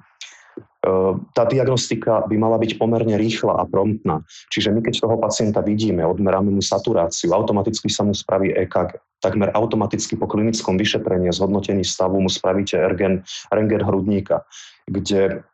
[1.36, 4.24] tá diagnostika by mala byť pomerne rýchla a promptná.
[4.48, 8.96] Čiže my keď toho pacienta vidíme, odmeráme mu saturáciu, automaticky sa mu spraví EKG.
[9.20, 14.44] Takmer automaticky po klinickom vyšetrení a zhodnotení stavu mu spravíte ergen, rengen hrudníka,
[14.88, 15.44] kde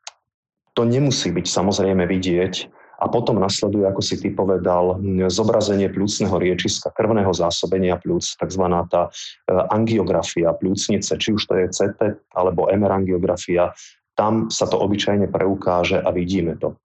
[0.72, 6.94] to nemusí byť samozrejme vidieť, a potom nasleduje, ako si ty povedal, zobrazenie plúcneho riečiska,
[6.94, 8.64] krvného zásobenia plúc, tzv.
[8.86, 9.10] tá e,
[9.74, 13.74] angiografia plúcnice, či už to je CT alebo MR angiografia,
[14.14, 16.78] tam sa to obyčajne preukáže a vidíme to.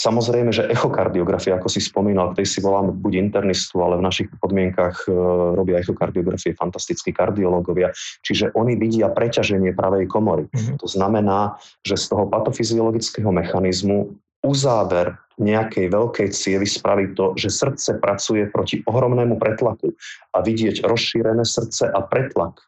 [0.00, 5.06] Samozrejme, že echokardiografia, ako si spomínal, tej si volám buď internistu, ale v našich podmienkach
[5.06, 5.12] e,
[5.54, 7.94] robia echokardiografie fantastickí kardiológovia.
[8.26, 10.48] Čiže oni vidia preťaženie pravej komory.
[10.50, 10.82] Mm-hmm.
[10.82, 17.96] To znamená, že z toho patofyziologického mechanizmu uzáver nejakej veľkej cievy spraví to, že srdce
[17.96, 19.96] pracuje proti ohromnému pretlaku
[20.36, 22.64] a vidieť rozšírené srdce a pretlak e,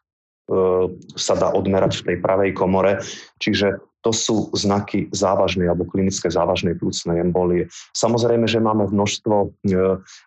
[1.13, 2.99] sa dá odmerať v tej pravej komore.
[3.37, 7.71] Čiže to sú znaky závažnej alebo klinické závažnej plúcnej embolie.
[7.95, 9.47] Samozrejme, že máme množstvo e,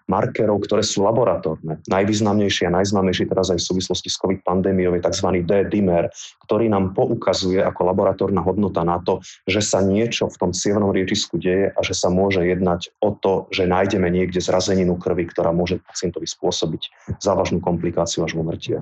[0.09, 1.79] markerov, ktoré sú laboratórne.
[1.87, 5.29] Najvýznamnejší a najznámejší teraz aj v súvislosti s COVID pandémiou je tzv.
[5.45, 6.09] D-dimer,
[6.49, 11.37] ktorý nám poukazuje ako laboratórna hodnota na to, že sa niečo v tom cievnom rietisku
[11.37, 15.85] deje a že sa môže jednať o to, že nájdeme niekde zrazeninu krvi, ktorá môže
[15.85, 18.81] pacientovi spôsobiť závažnú komplikáciu až umrtie.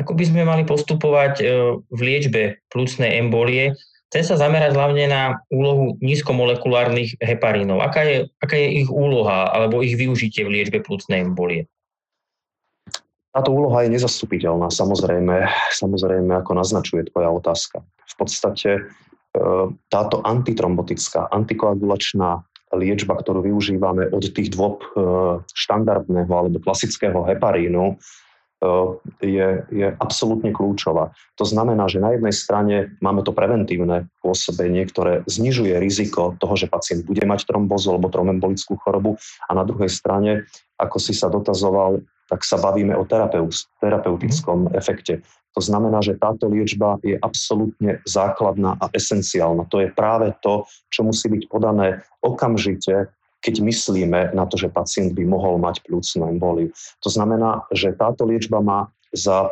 [0.00, 1.44] Ako by sme mali postupovať e,
[1.76, 3.76] v liečbe plúcnej embolie?
[4.10, 7.84] Chcem sa zamerať hlavne na úlohu nízkomolekulárnych heparínov.
[7.84, 11.68] Aká je, aká je ich úloha alebo ich využitie v liečbe plúcnej embolie?
[13.30, 17.84] Táto úloha je nezastupiteľná, samozrejme, samozrejme, ako naznačuje tvoja otázka.
[17.86, 18.82] V podstate e,
[19.86, 22.42] táto antitrombotická, antikoagulačná
[22.74, 24.86] liečba, ktorú využívame od tých dôb e,
[25.54, 28.00] štandardného alebo klasického heparínu,
[29.24, 31.16] je, je absolútne kľúčová.
[31.40, 36.68] To znamená, že na jednej strane máme to preventívne pôsobenie, ktoré znižuje riziko toho, že
[36.68, 39.16] pacient bude mať trombozu alebo trombembolickú chorobu
[39.48, 40.44] a na druhej strane,
[40.76, 43.08] ako si sa dotazoval, tak sa bavíme o
[43.80, 44.72] terapeutickom mm.
[44.78, 45.24] efekte.
[45.58, 49.66] To znamená, že táto liečba je absolútne základná a esenciálna.
[49.66, 50.62] To je práve to,
[50.94, 53.10] čo musí byť podané okamžite
[53.40, 56.68] keď myslíme na to, že pacient by mohol mať plúcnu emboliu.
[57.00, 59.50] To znamená, že táto liečba má za e,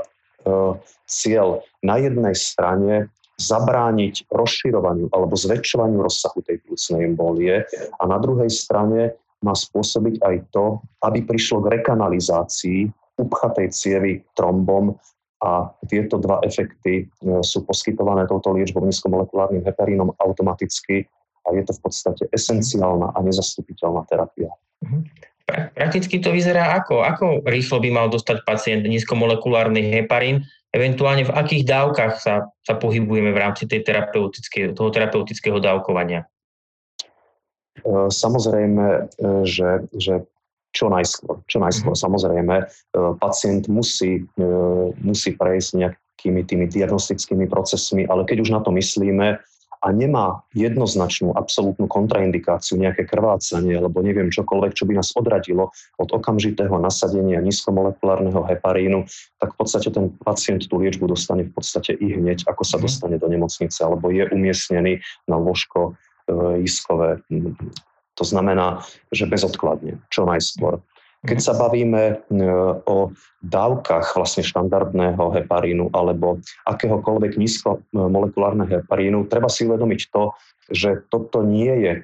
[1.08, 7.62] cieľ na jednej strane zabrániť rozširovaniu alebo zväčšovaniu rozsahu tej plúcnej embolie
[7.96, 14.98] a na druhej strane má spôsobiť aj to, aby prišlo k rekanalizácii upchatej cievy trombom
[15.38, 21.06] a tieto dva efekty e, sú poskytované touto liečbou nízkomolekulárnym heparínom automaticky
[21.48, 24.52] a je to v podstate esenciálna a nezastupiteľná terapia.
[24.84, 25.08] Mhm.
[25.48, 27.00] Prakticky to vyzerá ako?
[27.00, 30.44] Ako rýchlo by mal dostať pacient nízkomolekulárny heparín?
[30.76, 36.28] Eventuálne v akých dávkach sa, sa pohybujeme v rámci tej terapeutické, toho terapeutického dávkovania?
[37.80, 39.00] E, samozrejme, e,
[39.48, 40.28] že, že
[40.76, 41.40] čo najskôr.
[41.48, 41.96] Čo najskôr.
[41.96, 42.04] Mm-hmm.
[42.04, 42.64] Samozrejme, e,
[43.16, 44.28] pacient musí,
[45.00, 49.40] musí prejsť nejakými tými diagnostickými procesmi, ale keď už na to myslíme,
[49.78, 56.08] a nemá jednoznačnú absolútnu kontraindikáciu, nejaké krvácanie alebo neviem čokoľvek, čo by nás odradilo od
[56.10, 59.06] okamžitého nasadenia nízkomolekulárneho heparínu,
[59.38, 62.82] tak v podstate ten pacient tú liečbu dostane v podstate i hneď, ako sa mhm.
[62.84, 65.94] dostane do nemocnice, alebo je umiestnený na ložko
[66.26, 67.22] e, iskové.
[68.18, 68.82] To znamená,
[69.14, 70.82] že bezodkladne, čo najskôr.
[71.26, 72.14] Keď sa bavíme e,
[72.86, 73.10] o
[73.42, 80.30] dávkach vlastne štandardného heparínu alebo akéhokoľvek nízkomolekulárneho heparínu, treba si uvedomiť to,
[80.70, 82.00] že toto nie je e,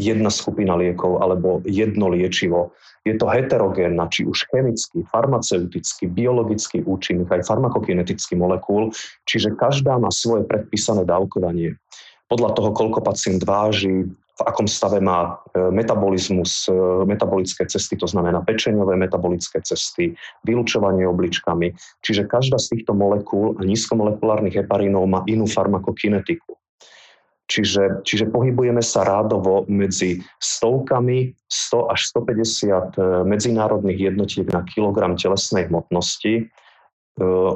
[0.00, 2.72] jedna skupina liekov alebo jedno liečivo.
[3.04, 8.96] Je to heterogénna, či už chemický, farmaceutický, biologický účinok, aj farmakokinetický molekúl,
[9.28, 11.76] čiže každá má svoje predpísané dávkovanie
[12.30, 14.06] podľa toho, koľko pacient váži,
[14.40, 20.16] v akom stave má e, metabolizmus, e, metabolické cesty, to znamená pečeňové metabolické cesty,
[20.48, 21.76] vylúčovanie obličkami.
[22.00, 26.56] Čiže každá z týchto molekúl a nízkomolekulárnych heparínov má inú farmakokinetiku.
[27.50, 35.20] Čiže, čiže pohybujeme sa rádovo medzi stovkami 100 až 150 e, medzinárodných jednotiek na kilogram
[35.20, 36.48] telesnej hmotnosti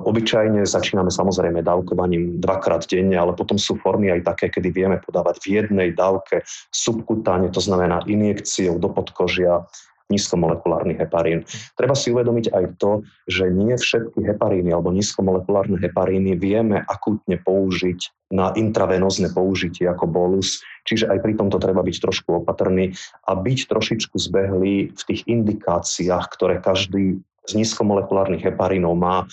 [0.05, 5.41] obyčajne začíname samozrejme dávkovaním dvakrát denne, ale potom sú formy aj také, kedy vieme podávať
[5.41, 9.65] v jednej dávke subkutáne, to znamená injekciou do podkožia
[10.13, 11.49] nízkomolekulárny heparín.
[11.75, 18.29] Treba si uvedomiť aj to, že nie všetky heparíny alebo nízkomolekulárne heparíny vieme akútne použiť
[18.37, 22.93] na intravenózne použitie ako bolus, čiže aj pri tomto treba byť trošku opatrný
[23.25, 29.27] a byť trošičku zbehlý v tých indikáciách, ktoré každý z nízkomolekulárnych heparínov má e,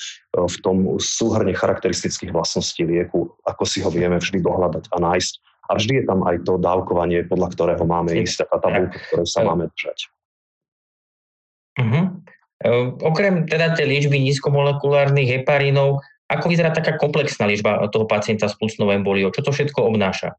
[0.44, 5.34] v tom súhrne charakteristických vlastností lieku, ako si ho vieme vždy dohľadať a nájsť.
[5.72, 9.48] A vždy je tam aj to dávkovanie, podľa ktorého máme ísť, tá tabulka, ktoré sa
[9.48, 10.12] máme držať.
[11.80, 12.06] Uh-huh.
[13.08, 18.92] Okrem teda tej liečby nízkomolekulárnych heparínov, ako vyzerá taká komplexná liečba toho pacienta s plusnou
[18.92, 19.32] emboliou?
[19.32, 20.36] Čo to všetko obnáša?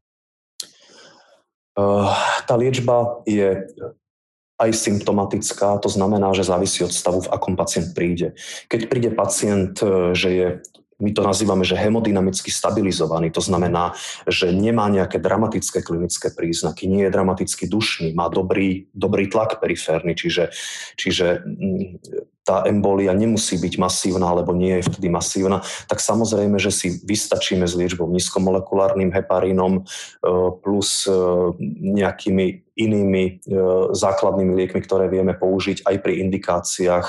[1.73, 2.13] Uh,
[2.45, 3.65] tá liečba je
[4.63, 8.31] aj symptomatická, to znamená, že závisí od stavu, v akom pacient príde.
[8.71, 10.47] Keď príde pacient, e, že je
[11.03, 13.91] my to nazývame, že hemodynamicky stabilizovaný, to znamená,
[14.23, 20.15] že nemá nejaké dramatické klinické príznaky, nie je dramaticky dušný, má dobrý, dobrý tlak periférny,
[20.15, 20.55] čiže,
[20.95, 21.43] čiže
[22.43, 27.63] tá embolia nemusí byť masívna, alebo nie je vtedy masívna, tak samozrejme, že si vystačíme
[27.63, 29.81] s liečbou nízkomolekulárnym heparínom e,
[30.59, 31.15] plus e,
[31.95, 33.31] nejakými inými e,
[33.95, 37.07] základnými liekmi, ktoré vieme použiť aj pri indikáciách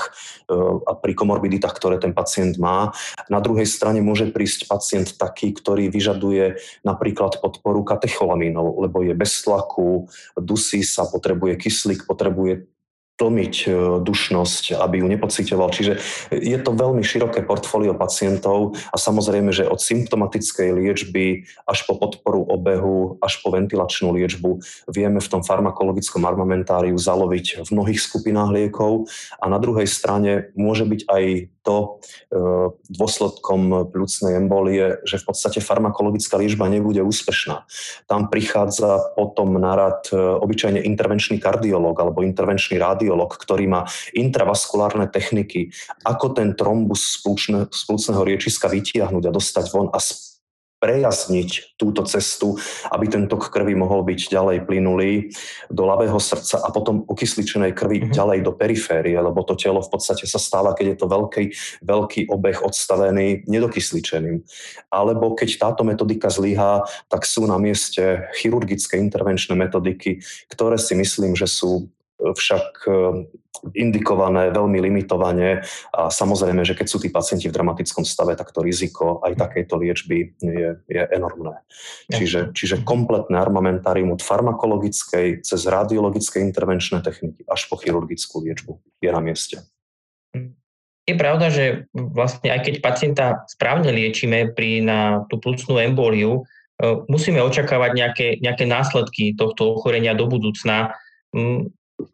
[0.85, 2.93] a pri komorbiditách, ktoré ten pacient má.
[3.33, 9.41] Na druhej strane môže prísť pacient taký, ktorý vyžaduje napríklad podporu katecholamínov, lebo je bez
[9.41, 10.05] tlaku,
[10.37, 12.69] dusí sa, potrebuje kyslík, potrebuje
[13.15, 13.69] tlmiť e,
[14.03, 15.71] dušnosť, aby ju nepocitoval.
[15.71, 15.99] Čiže
[16.35, 22.43] je to veľmi široké portfólio pacientov a samozrejme, že od symptomatickej liečby až po podporu
[22.43, 24.59] obehu, až po ventilačnú liečbu
[24.91, 29.07] vieme v tom farmakologickom armamentáriu zaloviť v mnohých skupinách liekov
[29.39, 31.23] a na druhej strane môže byť aj
[31.65, 32.37] to e,
[32.93, 37.65] dôsledkom plúcnej embolie, že v podstate farmakologická liečba nebude úspešná.
[38.05, 43.81] Tam prichádza potom na rad e, obyčajne intervenčný kardiolog alebo intervenčný rádio kardiolog, ktorý má
[44.17, 45.69] intravaskulárne techniky,
[46.01, 50.01] ako ten trombus z plúcneho riečiska vytiahnuť a dostať von a
[50.75, 52.53] prejasniť túto cestu,
[52.93, 55.33] aby ten tok krvi mohol byť ďalej plynulý
[55.71, 58.13] do ľavého srdca a potom okysličenej krvi mm-hmm.
[58.13, 61.45] ďalej do periférie, lebo to telo v podstate sa stáva, keď je to veľký,
[61.81, 64.45] veľký obeh odstavený, nedokysličeným.
[64.93, 70.21] Alebo keď táto metodika zlyhá, tak sú na mieste chirurgické intervenčné metodiky,
[70.53, 71.89] ktoré si myslím, že sú
[72.33, 72.91] však e,
[73.73, 78.61] indikované veľmi limitovane a samozrejme, že keď sú tí pacienti v dramatickom stave, tak to
[78.61, 81.61] riziko aj takejto liečby je, je enormné.
[82.11, 89.09] Čiže, čiže kompletné armamentárium od farmakologickej cez radiologické intervenčné techniky až po chirurgickú liečbu je
[89.09, 89.61] na mieste.
[91.05, 96.97] Je pravda, že vlastne aj keď pacienta správne liečíme pri, na tú plúcnú emboliu, e,
[97.05, 100.97] musíme očakávať nejaké, nejaké následky tohto ochorenia do budúcna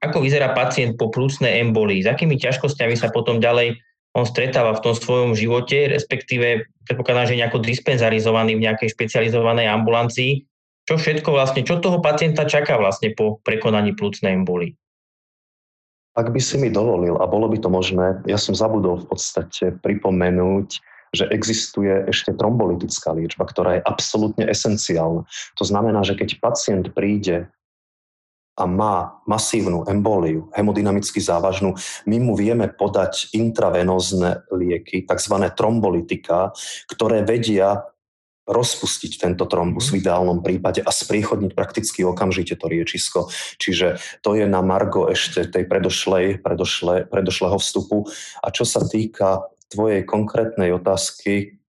[0.01, 3.77] ako vyzerá pacient po plúcnej embolii, s akými ťažkosťami sa potom ďalej
[4.11, 10.43] on stretáva v tom svojom živote, respektíve predpokladám, že nejako dispenzarizovaný v nejakej špecializovanej ambulancii.
[10.83, 14.75] Čo všetko vlastne, čo toho pacienta čaká vlastne po prekonaní plúcnej embolii?
[16.11, 19.79] Ak by si mi dovolil, a bolo by to možné, ja som zabudol v podstate
[19.79, 20.83] pripomenúť,
[21.15, 25.23] že existuje ešte trombolytická liečba, ktorá je absolútne esenciálna.
[25.55, 27.47] To znamená, že keď pacient príde
[28.61, 31.73] a má masívnu emboliu, hemodynamicky závažnú,
[32.05, 35.35] my mu vieme podať intravenózne lieky, tzv.
[35.57, 36.53] trombolitika,
[36.85, 37.89] ktoré vedia
[38.45, 40.01] rozpustiť tento trombus v mhm.
[40.01, 43.19] ideálnom prípade a spriechodniť prakticky okamžite to riečisko.
[43.57, 48.05] Čiže to je na margo ešte tej predošlej, predošle, predošlého vstupu.
[48.43, 51.60] A čo sa týka tvojej konkrétnej otázky,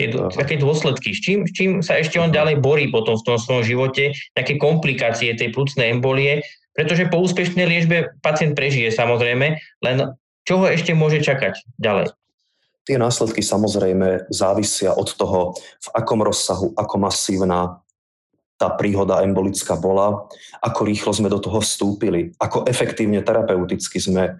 [0.00, 3.36] tie, také dôsledky, s čím, s čím sa ešte on ďalej borí potom v tom
[3.36, 6.40] svojom živote, také komplikácie tej plúcnej embolie,
[6.72, 9.96] pretože po úspešnej liečbe pacient prežije samozrejme, len
[10.48, 12.10] čo ho ešte môže čakať ďalej?
[12.82, 17.78] Tie následky samozrejme závisia od toho, v akom rozsahu, ako masívna
[18.62, 20.30] tá príhoda embolická bola,
[20.62, 24.32] ako rýchlo sme do toho vstúpili, ako efektívne terapeuticky sme e,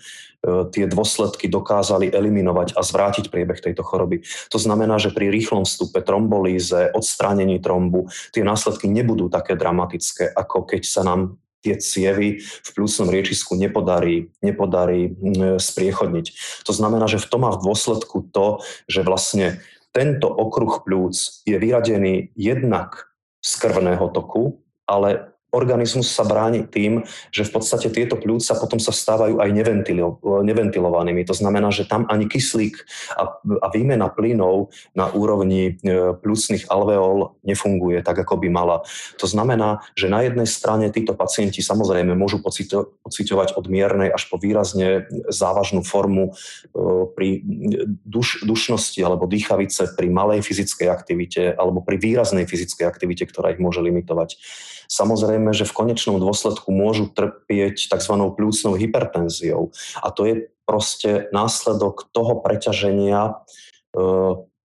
[0.71, 4.23] tie dôsledky dokázali eliminovať a zvrátiť priebeh tejto choroby.
[4.55, 10.71] To znamená, že pri rýchlom vstupe, trombolíze, odstránení trombu, tie následky nebudú také dramatické, ako
[10.71, 15.15] keď sa nám tie cievy v pľúcnom riečisku nepodarí, nepodarí
[15.59, 16.27] spriechodniť.
[16.67, 19.63] To znamená, že v tom má v dôsledku to, že vlastne
[19.95, 23.12] tento okruh plúc je vyradený jednak
[23.45, 28.89] z krvného toku, ale organizmus sa bráni tým, že v podstate tieto pľúca potom sa
[28.89, 31.29] stávajú aj neventilo, neventilovanými.
[31.29, 32.81] To znamená, že tam ani kyslík
[33.21, 38.81] a, a výmena plynov na úrovni e, pľúcnych alveol nefunguje tak, ako by mala.
[39.21, 44.33] To znamená, že na jednej strane títo pacienti samozrejme môžu pocito, pociťovať od miernej až
[44.33, 47.45] po výrazne závažnú formu e, pri
[48.09, 53.61] duš, dušnosti alebo dýchavice pri malej fyzickej aktivite alebo pri výraznej fyzickej aktivite, ktorá ich
[53.61, 54.41] môže limitovať.
[54.93, 58.15] Samozrejme, že v konečnom dôsledku môžu trpieť tzv.
[58.15, 59.75] plúcnou hypertenziou.
[59.99, 63.43] A to je proste následok toho preťaženia
[63.99, 64.03] e,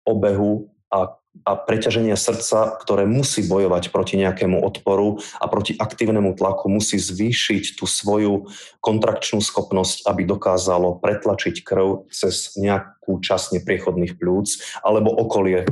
[0.07, 6.69] obehu a a preťaženie srdca, ktoré musí bojovať proti nejakému odporu a proti aktívnemu tlaku,
[6.69, 14.61] musí zvýšiť tú svoju kontrakčnú schopnosť, aby dokázalo pretlačiť krv cez nejakú časť nepriechodných plúc
[14.85, 15.65] alebo okolie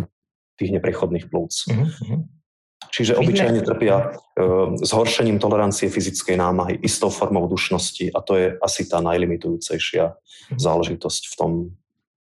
[0.58, 1.70] tých nepriechodných plúc.
[1.70, 2.41] Mm-hmm.
[2.90, 8.90] Čiže obyčajne trpia uh, zhoršením tolerancie fyzickej námahy, istou formou dušnosti a to je asi
[8.90, 10.58] tá najlimitujúcejšia mhm.
[10.58, 11.52] záležitosť v tom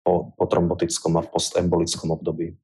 [0.08, 2.56] po, po trombotickom a postembolickom období.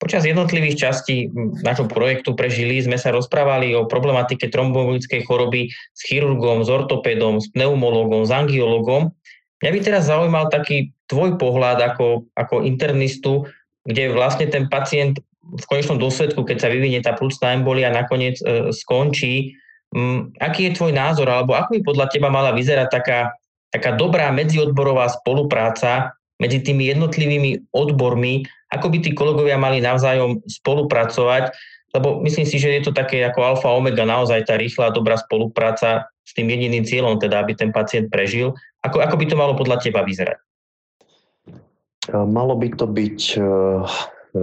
[0.00, 1.28] Počas jednotlivých častí
[1.60, 7.52] nášho projektu Prežili sme sa rozprávali o problematike trombolickej choroby s chirurgom, s ortopédom, s
[7.52, 9.12] pneumologom, s angiologom.
[9.60, 13.44] Mňa by teraz zaujímal taký tvoj pohľad ako, ako internistu,
[13.84, 18.70] kde vlastne ten pacient v konečnom dôsledku, keď sa vyvinie tá plúcna embolia, nakoniec e,
[18.70, 19.56] skončí.
[19.96, 23.34] M, aký je tvoj názor, alebo ako by podľa teba mala vyzerať taká,
[23.72, 31.52] taká dobrá medziodborová spolupráca medzi tými jednotlivými odbormi, ako by tí kolegovia mali navzájom spolupracovať,
[31.90, 36.06] lebo myslím si, že je to také ako alfa omega, naozaj tá rýchla, dobrá spolupráca
[36.22, 38.54] s tým jediným cieľom, teda aby ten pacient prežil.
[38.86, 40.38] Ako, ako by to malo podľa teba vyzerať?
[42.14, 43.42] Malo by to byť e,
[44.38, 44.40] e,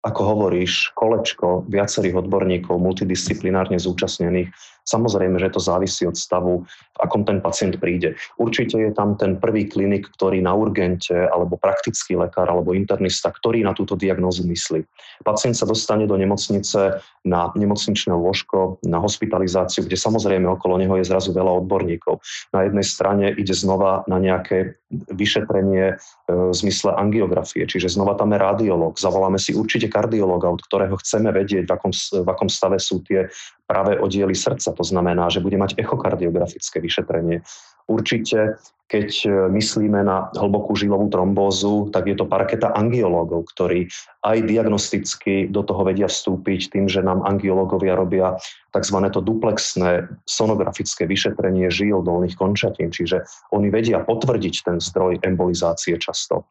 [0.00, 4.48] ako hovoríš, kolečko viacerých odborníkov, multidisciplinárne zúčastnených.
[4.86, 8.16] Samozrejme, že to závisí od stavu, v akom ten pacient príde.
[8.36, 13.64] Určite je tam ten prvý klinik, ktorý na urgente, alebo praktický lekár, alebo internista, ktorý
[13.64, 14.84] na túto diagnózu myslí.
[15.24, 21.04] Pacient sa dostane do nemocnice na nemocničné lôžko, na hospitalizáciu, kde samozrejme okolo neho je
[21.04, 22.20] zrazu veľa odborníkov.
[22.56, 28.34] Na jednej strane ide znova na nejaké vyšetrenie e, v zmysle angiografie, čiže znova tam
[28.34, 28.98] je radiolog.
[28.98, 33.30] Zavoláme si určite kardiologa, od ktorého chceme vedieť, v akom, v akom stave sú tie
[33.70, 34.74] práve oddiely srdca.
[34.74, 37.46] To znamená, že bude mať echokardiografické vyšetrenie.
[37.86, 38.58] Určite,
[38.90, 43.86] keď e, myslíme na hlbokú žilovú trombózu, tak je to parketa angiológov, ktorí
[44.26, 48.34] aj diagnosticky do toho vedia vstúpiť tým, že nám angiológovia robia
[48.74, 48.98] tzv.
[49.10, 56.46] to duplexné sonografické vyšetrenie žil dolných končatín, čiže oni vedia potvrdiť ten zdroj embolizácie často.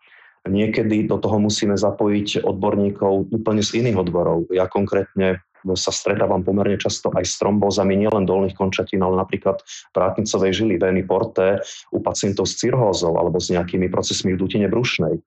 [0.47, 4.47] Niekedy do toho musíme zapojiť odborníkov úplne z iných odborov.
[4.55, 5.43] Ja konkrétne
[5.75, 11.03] sa stretávam pomerne často aj s trombózami nielen dolných končatín, ale napríklad vrátnicovej žily, veny
[11.05, 11.59] porté
[11.91, 15.19] u pacientov s cirhózou alebo s nejakými procesmi v dutine brušnej.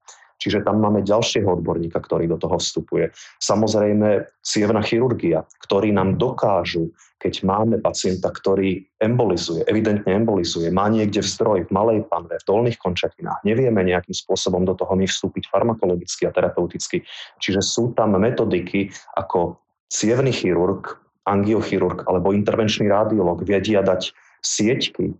[0.42, 3.14] Čiže tam máme ďalšieho odborníka, ktorý do toho vstupuje.
[3.38, 6.90] Samozrejme, cievna chirurgia, ktorí nám dokážu,
[7.22, 12.48] keď máme pacienta, ktorý embolizuje, evidentne embolizuje, má niekde v zdroj, v malej panve, v
[12.50, 17.06] dolných končatinách, nevieme nejakým spôsobom do toho my vstúpiť farmakologicky a terapeuticky.
[17.38, 19.61] Čiže sú tam metodiky, ako
[19.92, 20.96] cievný chirurg,
[21.28, 25.12] angiochirurg alebo intervenčný radiolog vedia dať sieťky,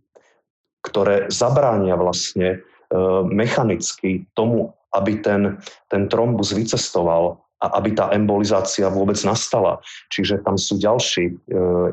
[0.83, 2.59] ktoré zabránia vlastne e,
[3.29, 5.61] mechanicky tomu, aby ten,
[5.93, 9.79] ten trombus vycestoval a aby tá embolizácia vôbec nastala.
[10.11, 11.35] Čiže tam sú ďalší e,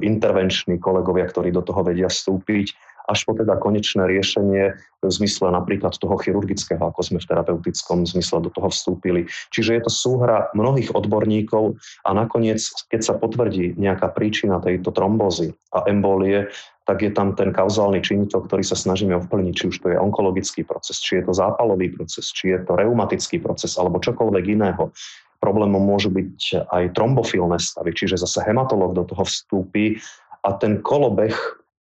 [0.01, 2.73] intervenční kolegovia, ktorí do toho vedia vstúpiť
[3.09, 8.45] až po teda konečné riešenie v zmysle napríklad toho chirurgického, ako sme v terapeutickom zmysle
[8.45, 9.25] do toho vstúpili.
[9.49, 12.61] Čiže je to súhra mnohých odborníkov a nakoniec,
[12.93, 16.53] keď sa potvrdí nejaká príčina tejto trombózy a embolie,
[16.85, 20.65] tak je tam ten kauzálny činiteľ, ktorý sa snažíme ovplyvniť, či už to je onkologický
[20.65, 24.89] proces, či je to zápalový proces, či je to reumatický proces alebo čokoľvek iného.
[25.37, 30.01] Problémom môžu byť aj trombofilné stavy, čiže zase hematológ do toho vstúpi
[30.41, 31.37] a ten kolobeh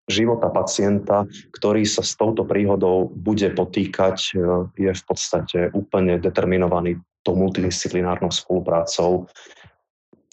[0.09, 4.41] života pacienta, ktorý sa s touto príhodou bude potýkať, e,
[4.75, 9.29] je v podstate úplne determinovaný tou multidisciplinárnou spoluprácou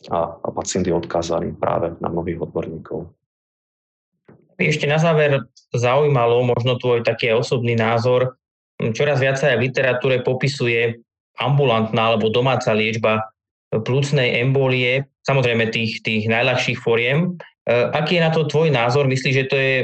[0.08, 3.12] a, a pacient je odkázaný práve na mnohých odborníkov.
[4.56, 5.44] Ešte na záver
[5.76, 8.40] zaujímalo možno tvoj taký osobný názor.
[8.80, 10.96] Čoraz viac sa v literatúre popisuje
[11.36, 13.20] ambulantná alebo domáca liečba
[13.68, 17.36] plúcnej embolie, samozrejme tých, tých najľahších foriem.
[17.66, 19.10] Eh, aký je na to tvoj názor?
[19.10, 19.74] Myslíš, že to je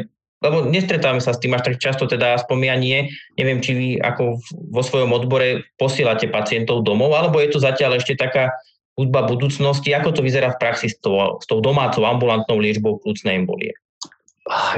[0.43, 2.99] lebo nestretávame sa s tým až tak často, teda aspoň ja nie.
[3.39, 4.43] Neviem, či vy ako
[4.75, 8.51] vo svojom odbore posielate pacientov domov, alebo je to zatiaľ ešte taká
[8.99, 9.95] hudba budúcnosti.
[9.95, 13.73] Ako to vyzerá v praxi s tou, s tou domácou ambulantnou liečbou plúcnej embolie?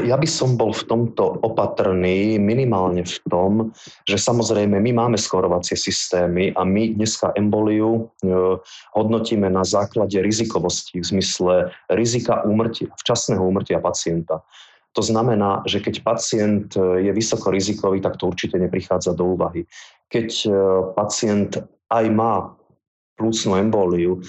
[0.05, 3.53] Ja by som bol v tomto opatrný minimálne v tom,
[4.05, 8.31] že samozrejme my máme skorovacie systémy a my dneska emboliu e,
[8.93, 11.55] hodnotíme na základe rizikovosti v zmysle
[11.89, 14.45] rizika úmrtia, včasného úmrtia pacienta.
[14.93, 19.65] To znamená, že keď pacient e, je vysoko rizikový, tak to určite neprichádza do úvahy.
[20.13, 20.49] Keď e,
[20.93, 21.57] pacient
[21.89, 22.53] aj má
[23.17, 24.21] plúcnú emboliu,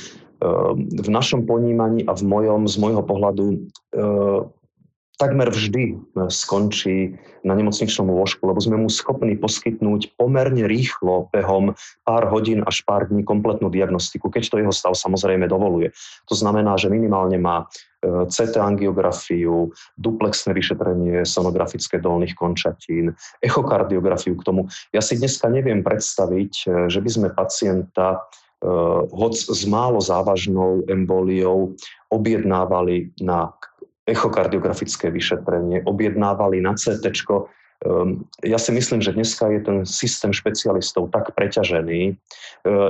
[0.76, 3.66] v našom ponímaní a v mojom, z môjho pohľadu
[5.16, 5.95] takmer vždy e,
[6.28, 12.84] skončí na nemocničnom lôžku, lebo sme mu schopní poskytnúť pomerne rýchlo, behom pár hodín až
[12.84, 15.93] pár dní kompletnú diagnostiku, keď to jeho stav samozrejme dovoluje.
[16.28, 24.45] To znamená, že minimálne má e, CT angiografiu, duplexné vyšetrenie sonografické dolných končatín, echokardiografiu k
[24.45, 24.68] tomu.
[24.91, 28.24] Ja si dneska neviem predstaviť, e, že by sme pacienta
[29.13, 31.78] hoc s málo závažnou emboliou
[32.09, 33.53] objednávali na
[34.06, 37.10] echokardiografické vyšetrenie, objednávali na CT,
[37.84, 42.16] Ehm, ja si myslím, že dneska je ten systém špecialistov tak preťažený.
[42.16, 42.18] Ehm,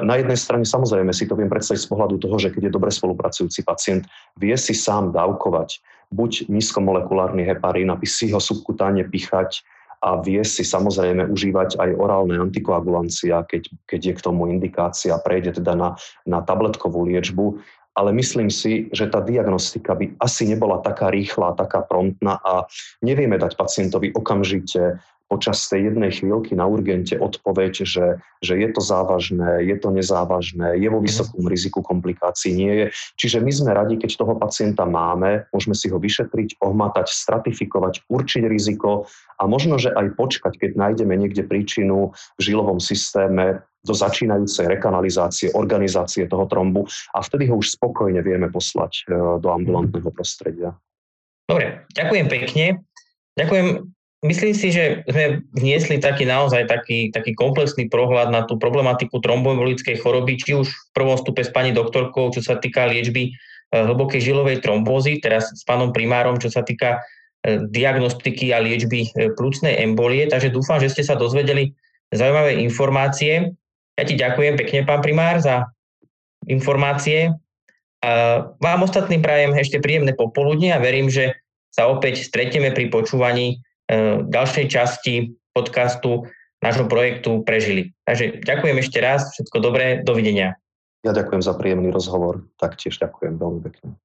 [0.05, 2.91] na jednej strane samozrejme si to viem predstaviť z pohľadu toho, že keď je dobre
[2.93, 4.05] spolupracujúci pacient,
[4.37, 5.81] vie si sám dávkovať
[6.13, 9.65] buď nízkomolekulárny heparín, aby si ho subkutáne pichať
[10.05, 15.57] a vie si samozrejme užívať aj orálne antikoagulancia, keď, keď je k tomu indikácia, prejde
[15.57, 15.89] teda na,
[16.29, 17.57] na tabletkovú liečbu
[17.95, 22.67] ale myslím si, že tá diagnostika by asi nebola taká rýchla, taká promptná a
[22.99, 28.81] nevieme dať pacientovi okamžite počas tej jednej chvíľky na urgente odpoveď, že, že je to
[28.81, 31.05] závažné, je to nezávažné, je vo mhm.
[31.09, 32.87] vysokom riziku komplikácií, nie je.
[33.17, 38.43] Čiže my sme radi, keď toho pacienta máme, môžeme si ho vyšetriť, ohmatať, stratifikovať, určiť
[38.45, 39.09] riziko
[39.41, 45.53] a možno, že aj počkať, keď nájdeme niekde príčinu v žilovom systéme, do začínajúcej rekanalizácie,
[45.53, 50.73] organizácie toho trombu a vtedy ho už spokojne vieme poslať e, do ambulantného prostredia.
[51.45, 52.65] Dobre, ďakujem pekne.
[53.37, 53.67] Ďakujem.
[54.25, 60.01] Myslím si, že sme vniesli taký naozaj taký, taký komplexný prohľad na tú problematiku tromboembolickej
[60.01, 63.31] choroby, či už v prvom stupe s pani doktorkou, čo sa týka liečby e,
[63.69, 67.05] hlbokej žilovej trombózy, teraz s pánom primárom, čo sa týka
[67.45, 70.25] e, diagnostiky a liečby plúcnej embolie.
[70.25, 71.77] Takže dúfam, že ste sa dozvedeli
[72.09, 73.53] zaujímavé informácie.
[73.95, 75.71] Ja ti ďakujem pekne, pán primár, za
[76.45, 77.31] informácie.
[78.59, 81.33] Vám ostatným prajem ešte príjemné popoludne a verím, že
[81.73, 83.59] sa opäť stretieme pri počúvaní
[83.91, 86.23] e, ďalšej časti podcastu
[86.63, 87.91] nášho projektu Prežili.
[88.07, 90.55] Takže ďakujem ešte raz, všetko dobré, dovidenia.
[91.03, 93.99] Ja ďakujem za príjemný rozhovor, taktiež ďakujem veľmi pekne.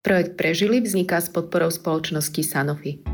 [0.00, 3.04] Projekt Prežili vzniká s podporou spoločnosti Sanofi.